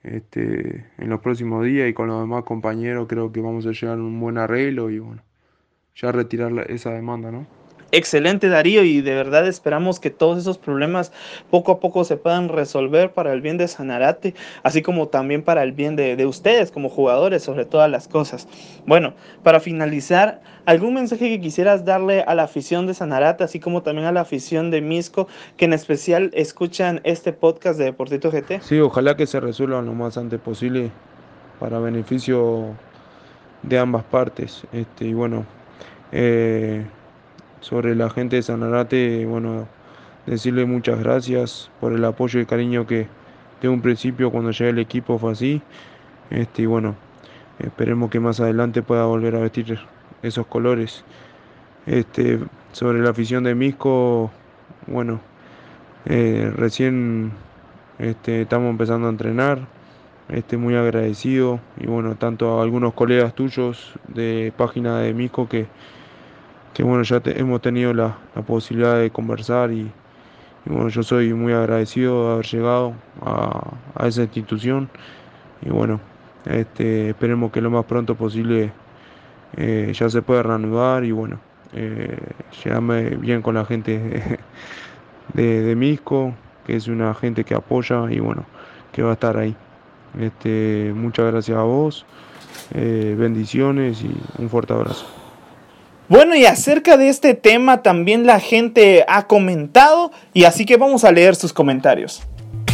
este, 0.03 0.87
en 0.99 1.09
los 1.11 1.21
próximos 1.21 1.65
días 1.65 1.89
y 1.89 1.95
con 1.95 2.09
los 2.09 2.21
demás 2.21 2.45
compañeros, 2.45 3.07
creo 3.09 3.33
que 3.33 3.41
vamos 3.41 3.67
a 3.67 3.73
llegar 3.73 3.99
a 3.99 4.03
un 4.03 4.21
buen 4.21 4.39
arreglo 4.39 4.91
y 4.91 4.99
bueno, 5.01 5.23
ya 5.95 6.13
retirar 6.13 6.71
esa 6.71 6.93
demanda, 6.93 7.31
¿no? 7.33 7.58
Excelente 7.91 8.49
Darío 8.49 8.85
y 8.85 9.01
de 9.01 9.15
verdad 9.15 9.47
esperamos 9.47 9.99
que 9.99 10.11
todos 10.11 10.39
esos 10.39 10.59
problemas 10.59 11.11
poco 11.51 11.73
a 11.73 11.81
poco 11.81 12.05
se 12.05 12.19
puedan 12.19 12.51
resolver 12.51 13.13
para 13.13 13.33
el 13.33 13.41
bien 13.41 13.57
de 13.57 13.67
Sanarate, 13.67 14.35
así 14.63 14.83
como 14.83 15.09
también 15.09 15.43
para 15.43 15.63
el 15.63 15.73
bien 15.73 15.97
de, 15.97 16.15
de, 16.15 16.27
ustedes 16.27 16.71
como 16.71 16.91
jugadores 16.91 17.43
sobre 17.43 17.65
todas 17.65 17.91
las 17.91 18.07
cosas. 18.07 18.47
Bueno, 18.87 19.15
para 19.43 19.59
finalizar, 19.61 20.43
¿algún 20.67 20.95
mensaje 20.95 21.31
que 21.31 21.41
quisieras 21.41 21.87
darle 21.87 22.21
a 22.23 22.35
la 22.35 22.43
afición 22.43 22.87
de 22.87 22.93
Sanarate, 22.93 23.45
así 23.45 23.59
como 23.59 23.83
también 23.83 24.07
a 24.07 24.13
la 24.13 24.21
afición 24.21 24.71
de 24.71 24.83
Misco, 24.83 25.27
que 25.57 25.65
en 25.65 25.73
especial 25.73 26.31
escuchan 26.35 27.01
este 27.05 27.33
podcast 27.33 27.79
de 27.79 27.87
Deportito 27.87 28.31
GT? 28.31 28.61
Sí, 28.61 28.79
ojalá 28.81 29.17
que 29.17 29.27
se 29.27 29.41
resuelva 29.41 29.81
lo 29.81 29.95
más 29.95 30.19
antes 30.19 30.39
posible 30.41 30.91
para 31.59 31.79
beneficio 31.79 32.67
de 33.63 33.79
ambas 33.79 34.05
partes. 34.05 34.65
Este, 34.73 35.07
y 35.07 35.15
bueno, 35.15 35.47
eh, 36.13 36.85
sobre 37.61 37.95
la 37.95 38.11
gente 38.11 38.37
de 38.37 38.43
Sanarate, 38.43 39.25
bueno, 39.27 39.69
decirle 40.27 40.65
muchas 40.65 40.99
gracias 41.01 41.71
por 41.81 41.93
el 41.93 42.05
apoyo 42.05 42.41
y 42.41 42.47
cariño 42.47 42.87
que 42.87 43.09
de 43.61 43.69
un 43.69 43.81
principio 43.81 44.31
cuando 44.31 44.51
llegué 44.51 44.71
al 44.71 44.79
equipo 44.79 45.19
fue 45.19 45.33
así. 45.33 45.63
Este, 46.31 46.63
y 46.63 46.67
bueno, 46.67 46.97
esperemos 47.59 48.11
que 48.11 48.21
más 48.21 48.41
adelante 48.41 48.83
pueda 48.83 49.05
volver 49.05 49.37
a 49.37 49.41
vestir 49.41 49.79
esos 50.23 50.47
colores. 50.47 51.05
Este, 51.87 52.39
sobre 52.73 53.01
la 53.01 53.11
afición 53.11 53.45
de 53.45 53.55
Misco, 53.55 54.31
bueno, 54.87 55.21
eh, 56.05 56.53
recién 56.55 57.33
este, 57.99 58.43
estamos 58.43 58.71
empezando 58.71 59.07
a 59.07 59.11
entrenar. 59.11 59.67
Este, 60.29 60.59
muy 60.59 60.75
agradecido 60.77 61.59
y 61.79 61.87
bueno, 61.87 62.15
tanto 62.17 62.59
a 62.59 62.63
algunos 62.63 62.93
colegas 62.93 63.35
tuyos 63.35 63.95
de 64.09 64.53
página 64.59 64.99
de 64.99 65.15
Misco 65.15 65.49
que 65.49 65.67
que 66.75 66.83
bueno, 66.83 67.03
ya 67.03 67.21
te, 67.21 67.39
hemos 67.41 67.61
tenido 67.61 67.93
la, 67.93 68.17
la, 68.35 68.43
posibilidad 68.43 68.99
de 68.99 69.11
conversar 69.11 69.73
y, 69.73 69.91
bueno, 70.65 70.89
yo 70.89 71.03
soy 71.03 71.33
muy 71.35 71.53
agradecido 71.53 72.27
de 72.27 72.33
haber 72.35 72.47
llegado 72.47 72.95
a, 73.23 73.71
a 73.95 74.07
esa 74.07 74.23
institución 74.23 74.89
y 75.63 75.71
bueno, 75.71 76.01
este, 76.45 77.11
esperemos 77.11 77.51
que 77.53 77.61
lo 77.61 77.71
más 77.71 77.85
pronto 77.85 78.15
posible 78.15 78.73
eh, 79.57 79.93
ya 79.95 80.09
se 80.09 80.23
pueda 80.23 80.43
reanudar 80.43 81.05
y 81.05 81.13
bueno, 81.13 81.41
eh, 81.73 82.17
llegarme 82.63 83.11
bien 83.17 83.43
con 83.43 83.55
la 83.55 83.65
gente 83.65 84.39
de, 85.35 85.63
de, 85.63 85.77
Misco, 85.77 86.35
que 86.67 86.77
es 86.77 86.89
una 86.89 87.15
gente 87.15 87.45
que 87.45 87.55
apoya 87.55 88.11
y 88.11 88.19
bueno, 88.21 88.45
que 88.93 89.03
va 89.03 89.11
a 89.11 89.15
estar 89.15 89.37
ahí. 89.37 89.57
Este, 90.19 90.93
muchas 90.95 91.31
gracias 91.33 91.59
a 91.59 91.63
vos, 91.63 92.07
eh, 92.75 93.15
bendiciones 93.19 94.03
y 94.03 94.15
un 94.39 94.49
fuerte 94.49 94.73
abrazo. 94.73 95.18
Bueno, 96.09 96.35
y 96.35 96.47
acerca 96.47 96.97
de 96.97 97.11
este 97.11 97.35
tema 97.35 97.83
también 97.83 98.27
la 98.27 98.41
gente 98.41 99.05
ha 99.09 99.27
comentado 99.27 100.11
y 100.33 100.45
así 100.45 100.65
que 100.65 100.79
vamos 100.79 101.05
a 101.05 101.13
leer 101.13 101.37
sus 101.37 101.53
comentarios. 101.53 102.23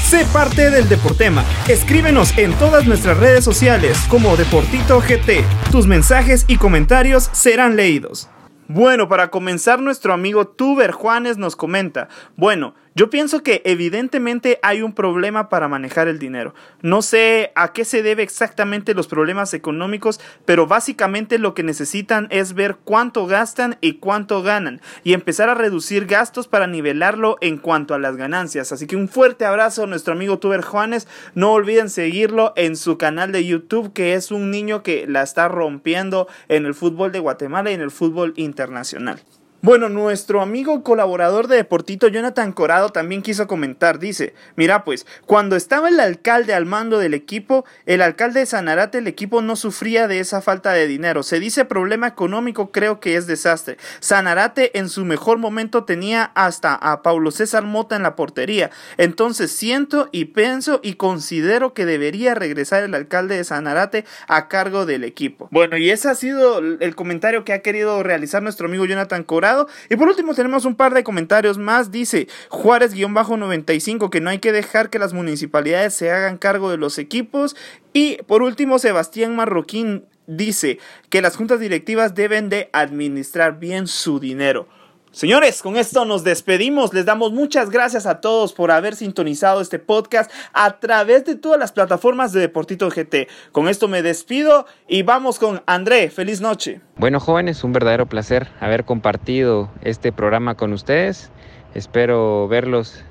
Sé 0.00 0.24
parte 0.26 0.70
del 0.70 0.88
Deportema. 0.88 1.44
Escríbenos 1.66 2.38
en 2.38 2.52
todas 2.52 2.86
nuestras 2.86 3.18
redes 3.18 3.42
sociales 3.42 3.98
como 4.08 4.36
Deportito 4.36 5.00
GT. 5.00 5.42
Tus 5.72 5.88
mensajes 5.88 6.44
y 6.46 6.58
comentarios 6.58 7.28
serán 7.32 7.74
leídos. 7.74 8.28
Bueno, 8.68 9.08
para 9.08 9.30
comenzar, 9.30 9.80
nuestro 9.80 10.14
amigo 10.14 10.46
Tuber 10.46 10.92
Juanes 10.92 11.36
nos 11.36 11.56
comenta: 11.56 12.08
Bueno, 12.36 12.76
Yo 12.96 13.10
pienso 13.10 13.42
que 13.42 13.60
evidentemente 13.64 14.60
hay 14.62 14.80
un 14.80 14.92
problema 14.92 15.48
para 15.48 15.66
manejar 15.66 16.06
el 16.06 16.20
dinero. 16.20 16.54
No 16.80 17.02
sé 17.02 17.50
a 17.56 17.72
qué 17.72 17.84
se 17.84 18.04
debe 18.04 18.22
exactamente 18.22 18.94
los 18.94 19.08
problemas 19.08 19.52
económicos, 19.52 20.20
pero 20.44 20.68
básicamente 20.68 21.40
lo 21.40 21.54
que 21.54 21.64
necesitan 21.64 22.28
es 22.30 22.54
ver 22.54 22.76
cuánto 22.84 23.26
gastan 23.26 23.78
y 23.80 23.94
cuánto 23.94 24.44
ganan 24.44 24.80
y 25.02 25.12
empezar 25.12 25.48
a 25.48 25.56
reducir 25.56 26.06
gastos 26.06 26.46
para 26.46 26.68
nivelarlo 26.68 27.36
en 27.40 27.58
cuanto 27.58 27.94
a 27.94 27.98
las 27.98 28.16
ganancias. 28.16 28.70
Así 28.70 28.86
que 28.86 28.94
un 28.94 29.08
fuerte 29.08 29.44
abrazo 29.44 29.82
a 29.82 29.88
nuestro 29.88 30.12
amigo 30.12 30.38
Tuber 30.38 30.62
Juanes. 30.62 31.08
No 31.34 31.52
olviden 31.52 31.90
seguirlo 31.90 32.52
en 32.54 32.76
su 32.76 32.96
canal 32.96 33.32
de 33.32 33.44
YouTube, 33.44 33.92
que 33.92 34.14
es 34.14 34.30
un 34.30 34.52
niño 34.52 34.84
que 34.84 35.06
la 35.08 35.22
está 35.22 35.48
rompiendo 35.48 36.28
en 36.46 36.64
el 36.64 36.74
fútbol 36.74 37.10
de 37.10 37.18
Guatemala 37.18 37.72
y 37.72 37.74
en 37.74 37.80
el 37.80 37.90
fútbol 37.90 38.34
internacional. 38.36 39.20
Bueno, 39.64 39.88
nuestro 39.88 40.42
amigo 40.42 40.82
colaborador 40.82 41.48
de 41.48 41.56
Deportito, 41.56 42.08
Jonathan 42.08 42.52
Corado, 42.52 42.90
también 42.90 43.22
quiso 43.22 43.46
comentar. 43.46 43.98
Dice, 43.98 44.34
mira 44.56 44.84
pues, 44.84 45.06
cuando 45.24 45.56
estaba 45.56 45.88
el 45.88 45.98
alcalde 46.00 46.52
al 46.52 46.66
mando 46.66 46.98
del 46.98 47.14
equipo, 47.14 47.64
el 47.86 48.02
alcalde 48.02 48.40
de 48.40 48.46
Sanarate, 48.46 48.98
el 48.98 49.06
equipo 49.06 49.40
no 49.40 49.56
sufría 49.56 50.06
de 50.06 50.18
esa 50.18 50.42
falta 50.42 50.72
de 50.72 50.86
dinero. 50.86 51.22
Se 51.22 51.40
dice 51.40 51.64
problema 51.64 52.08
económico, 52.08 52.72
creo 52.72 53.00
que 53.00 53.16
es 53.16 53.26
desastre. 53.26 53.78
Sanarate 54.00 54.78
en 54.78 54.90
su 54.90 55.06
mejor 55.06 55.38
momento 55.38 55.84
tenía 55.84 56.24
hasta 56.34 56.74
a 56.74 57.00
Paulo 57.00 57.30
César 57.30 57.62
Mota 57.62 57.96
en 57.96 58.02
la 58.02 58.16
portería. 58.16 58.70
Entonces 58.98 59.50
siento 59.50 60.10
y 60.12 60.26
pienso 60.26 60.80
y 60.82 60.96
considero 60.96 61.72
que 61.72 61.86
debería 61.86 62.34
regresar 62.34 62.82
el 62.82 62.94
alcalde 62.94 63.38
de 63.38 63.44
Sanarate 63.44 64.04
a 64.28 64.48
cargo 64.48 64.84
del 64.84 65.04
equipo. 65.04 65.48
Bueno, 65.50 65.78
y 65.78 65.88
ese 65.88 66.10
ha 66.10 66.14
sido 66.14 66.58
el 66.58 66.94
comentario 66.94 67.46
que 67.46 67.54
ha 67.54 67.62
querido 67.62 68.02
realizar 68.02 68.42
nuestro 68.42 68.66
amigo 68.66 68.84
Jonathan 68.84 69.24
Corado 69.24 69.53
y 69.88 69.96
por 69.96 70.08
último 70.08 70.34
tenemos 70.34 70.64
un 70.64 70.74
par 70.74 70.94
de 70.94 71.04
comentarios 71.04 71.58
más. 71.58 71.90
Dice 71.90 72.28
Juárez-95 72.50 74.10
que 74.10 74.20
no 74.20 74.30
hay 74.30 74.38
que 74.38 74.52
dejar 74.52 74.90
que 74.90 74.98
las 74.98 75.12
municipalidades 75.12 75.94
se 75.94 76.10
hagan 76.10 76.38
cargo 76.38 76.70
de 76.70 76.76
los 76.76 76.98
equipos. 76.98 77.56
Y 77.92 78.18
por 78.26 78.42
último 78.42 78.78
Sebastián 78.78 79.36
Marroquín 79.36 80.04
dice 80.26 80.78
que 81.10 81.22
las 81.22 81.36
juntas 81.36 81.60
directivas 81.60 82.14
deben 82.14 82.48
de 82.48 82.70
administrar 82.72 83.58
bien 83.58 83.86
su 83.86 84.20
dinero. 84.20 84.66
Señores, 85.14 85.62
con 85.62 85.76
esto 85.76 86.04
nos 86.04 86.24
despedimos. 86.24 86.92
Les 86.92 87.04
damos 87.04 87.30
muchas 87.30 87.70
gracias 87.70 88.04
a 88.04 88.20
todos 88.20 88.52
por 88.52 88.72
haber 88.72 88.96
sintonizado 88.96 89.60
este 89.60 89.78
podcast 89.78 90.28
a 90.52 90.80
través 90.80 91.24
de 91.24 91.36
todas 91.36 91.56
las 91.56 91.70
plataformas 91.70 92.32
de 92.32 92.40
Deportito 92.40 92.88
GT. 92.88 93.28
Con 93.52 93.68
esto 93.68 93.86
me 93.86 94.02
despido 94.02 94.66
y 94.88 95.04
vamos 95.04 95.38
con 95.38 95.62
André. 95.66 96.10
Feliz 96.10 96.40
noche. 96.40 96.80
Bueno, 96.96 97.20
jóvenes, 97.20 97.62
un 97.62 97.72
verdadero 97.72 98.06
placer 98.06 98.48
haber 98.58 98.84
compartido 98.84 99.70
este 99.82 100.10
programa 100.10 100.56
con 100.56 100.72
ustedes. 100.72 101.30
Espero 101.74 102.48
verlos 102.48 103.04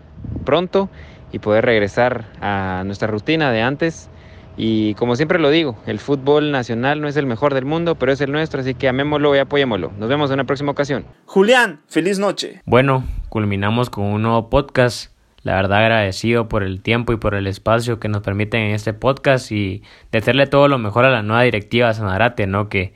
pronto 0.43 0.89
y 1.31 1.39
poder 1.39 1.63
regresar 1.63 2.25
a 2.41 2.83
nuestra 2.85 3.07
rutina 3.07 3.49
de 3.53 3.61
antes 3.61 4.09
y 4.55 4.93
como 4.95 5.15
siempre 5.15 5.39
lo 5.39 5.49
digo, 5.49 5.77
el 5.85 5.99
fútbol 5.99 6.51
nacional 6.51 7.01
no 7.01 7.07
es 7.07 7.17
el 7.17 7.25
mejor 7.25 7.53
del 7.53 7.65
mundo, 7.65 7.95
pero 7.95 8.11
es 8.11 8.21
el 8.21 8.31
nuestro, 8.31 8.61
así 8.61 8.75
que 8.75 8.87
amémoslo 8.87 9.35
y 9.35 9.39
apoyémoslo. 9.39 9.91
Nos 9.97 10.09
vemos 10.09 10.29
en 10.29 10.35
una 10.35 10.43
próxima 10.45 10.71
ocasión. 10.71 11.05
Julián, 11.25 11.81
feliz 11.87 12.19
noche. 12.19 12.61
Bueno, 12.65 13.03
culminamos 13.29 13.89
con 13.89 14.05
un 14.05 14.21
nuevo 14.21 14.49
podcast. 14.49 15.11
La 15.41 15.55
verdad 15.55 15.79
agradecido 15.79 16.47
por 16.47 16.63
el 16.63 16.81
tiempo 16.81 17.11
y 17.11 17.17
por 17.17 17.35
el 17.35 17.47
espacio 17.47 17.99
que 17.99 18.07
nos 18.07 18.21
permiten 18.21 18.61
en 18.61 18.75
este 18.75 18.93
podcast 18.93 19.51
y 19.51 19.83
desearle 20.11 20.47
todo 20.47 20.69
lo 20.69 20.77
mejor 20.77 21.03
a 21.03 21.09
la 21.09 21.21
nueva 21.21 21.43
directiva 21.43 21.89
de 21.89 21.95
Sanarate, 21.95 22.47
¿no? 22.47 22.69
Que 22.69 22.93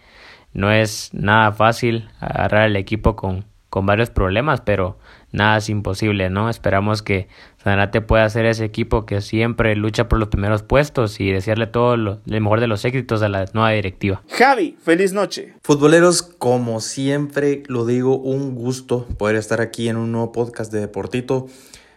no 0.53 0.71
es 0.71 1.09
nada 1.13 1.51
fácil 1.51 2.09
agarrar 2.21 2.67
el 2.67 2.77
equipo 2.77 3.17
con, 3.17 3.45
con 3.69 3.85
varios 3.85 4.09
problemas, 4.09 4.61
pero 4.61 4.97
nada 5.31 5.57
es 5.57 5.67
imposible, 5.67 6.29
¿no? 6.29 6.49
Esperamos 6.49 7.01
que 7.01 7.27
Sanarate 7.67 7.99
pueda 7.99 8.29
ser 8.29 8.45
ese 8.45 8.63
equipo 8.63 9.05
que 9.05 9.19
siempre 9.19 9.75
lucha 9.75 10.07
por 10.07 10.19
los 10.19 10.29
primeros 10.29 10.63
puestos 10.63 11.19
y 11.19 11.31
desearle 11.31 11.67
todo 11.67 11.97
lo, 11.97 12.21
mejor 12.25 12.61
de 12.61 12.67
los 12.67 12.85
éxitos 12.85 13.21
a 13.23 13.27
la 13.27 13.43
nueva 13.53 13.71
directiva. 13.71 14.23
Javi, 14.29 14.77
feliz 14.81 15.11
noche. 15.11 15.53
Futboleros, 15.63 16.21
como 16.21 16.79
siempre 16.79 17.63
lo 17.67 17.85
digo, 17.85 18.19
un 18.19 18.55
gusto 18.55 19.05
poder 19.17 19.35
estar 19.35 19.59
aquí 19.59 19.89
en 19.89 19.97
un 19.97 20.13
nuevo 20.13 20.31
podcast 20.31 20.71
de 20.71 20.79
Deportito. 20.79 21.47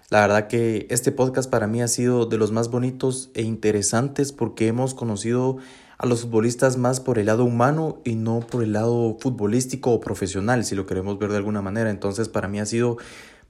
La 0.09 0.23
verdad 0.23 0.49
que 0.49 0.89
este 0.91 1.13
podcast 1.13 1.49
para 1.49 1.69
mí 1.69 1.81
ha 1.83 1.87
sido 1.87 2.27
de 2.27 2.37
los 2.37 2.51
más 2.51 2.69
bonitos 2.69 3.31
e 3.35 3.43
interesantes 3.43 4.33
porque 4.33 4.67
hemos 4.67 4.95
conocido 4.95 5.59
a 5.99 6.07
los 6.07 6.23
futbolistas 6.23 6.79
más 6.79 6.99
por 6.99 7.21
el 7.21 7.27
lado 7.27 7.45
humano 7.45 8.01
y 8.05 8.17
no 8.17 8.41
por 8.41 8.65
el 8.65 8.73
lado 8.73 9.19
futbolístico 9.21 9.93
o 9.93 10.01
profesional, 10.01 10.65
si 10.65 10.75
lo 10.75 10.87
queremos 10.87 11.17
ver 11.21 11.31
de 11.31 11.37
alguna 11.37 11.63
manera. 11.63 11.91
Entonces 11.91 12.29
para 12.29 12.49
mí 12.49 12.59
ha 12.59 12.67
sido 12.67 12.97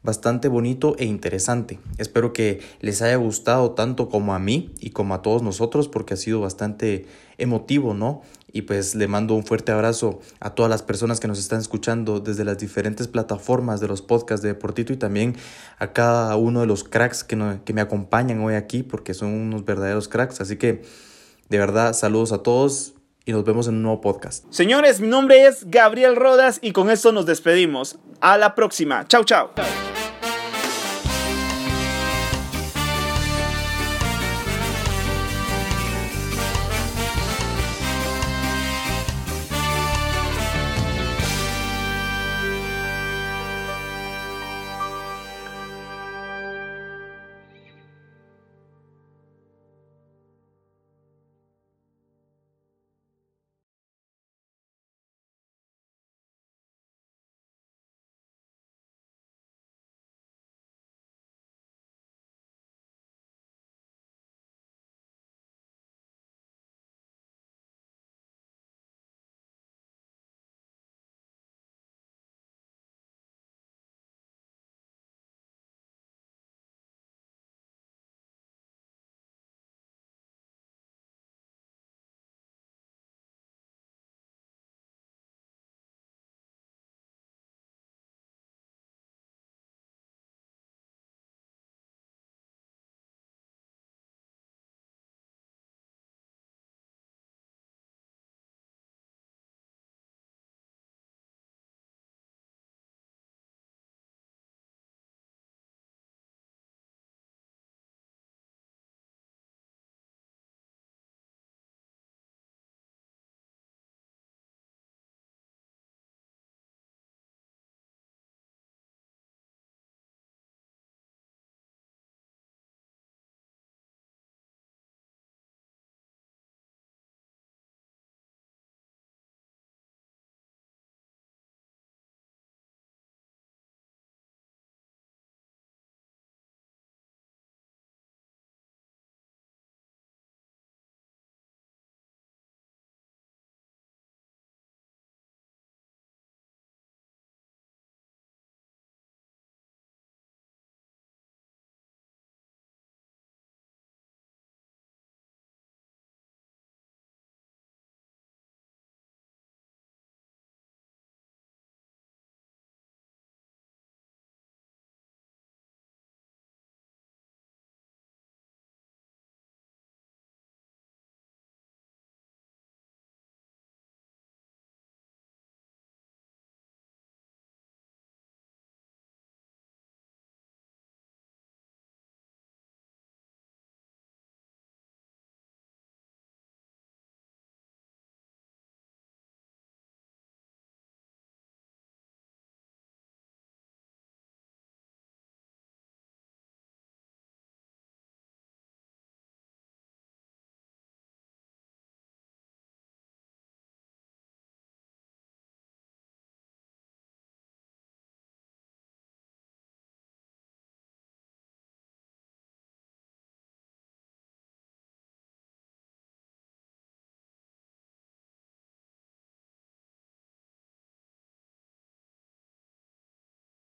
bastante 0.02 0.48
bonito 0.48 0.96
e 0.98 1.04
interesante. 1.04 1.78
Espero 1.98 2.32
que 2.32 2.60
les 2.80 3.02
haya 3.02 3.16
gustado 3.16 3.72
tanto 3.72 4.08
como 4.08 4.34
a 4.34 4.38
mí 4.38 4.74
y 4.80 4.90
como 4.90 5.14
a 5.14 5.22
todos 5.22 5.42
nosotros 5.42 5.88
porque 5.88 6.14
ha 6.14 6.16
sido 6.16 6.40
bastante 6.40 7.06
emotivo, 7.38 7.94
¿no? 7.94 8.22
Y 8.52 8.62
pues 8.62 8.94
le 8.94 9.06
mando 9.06 9.34
un 9.34 9.44
fuerte 9.44 9.72
abrazo 9.72 10.20
a 10.40 10.54
todas 10.54 10.70
las 10.70 10.82
personas 10.82 11.20
que 11.20 11.28
nos 11.28 11.38
están 11.38 11.60
escuchando 11.60 12.20
desde 12.20 12.44
las 12.44 12.58
diferentes 12.58 13.08
plataformas 13.08 13.80
de 13.80 13.88
los 13.88 14.02
podcasts 14.02 14.42
de 14.42 14.48
Deportito 14.48 14.92
y 14.92 14.96
también 14.96 15.36
a 15.78 15.92
cada 15.92 16.34
uno 16.36 16.60
de 16.60 16.66
los 16.66 16.82
cracks 16.82 17.22
que, 17.22 17.60
que 17.64 17.72
me 17.72 17.80
acompañan 17.80 18.40
hoy 18.40 18.54
aquí 18.54 18.82
porque 18.82 19.14
son 19.14 19.32
unos 19.34 19.64
verdaderos 19.64 20.08
cracks. 20.08 20.40
Así 20.40 20.56
que 20.56 20.82
de 21.48 21.58
verdad, 21.58 21.92
saludos 21.92 22.32
a 22.32 22.38
todos 22.38 22.94
y 23.24 23.33
nos 23.33 23.44
vemos 23.44 23.68
en 23.68 23.74
un 23.74 23.83
nuevo 23.83 24.00
podcast. 24.00 24.44
Señores, 24.50 25.00
mi 25.00 25.09
nombre 25.09 25.46
es 25.46 25.70
Gabriel 25.70 26.16
Rodas 26.16 26.59
y 26.62 26.72
con 26.72 26.90
esto 26.90 27.12
nos 27.12 27.26
despedimos. 27.26 27.98
A 28.20 28.37
la 28.37 28.54
próxima. 28.54 29.06
Chau, 29.09 29.24
chau. 29.24 29.50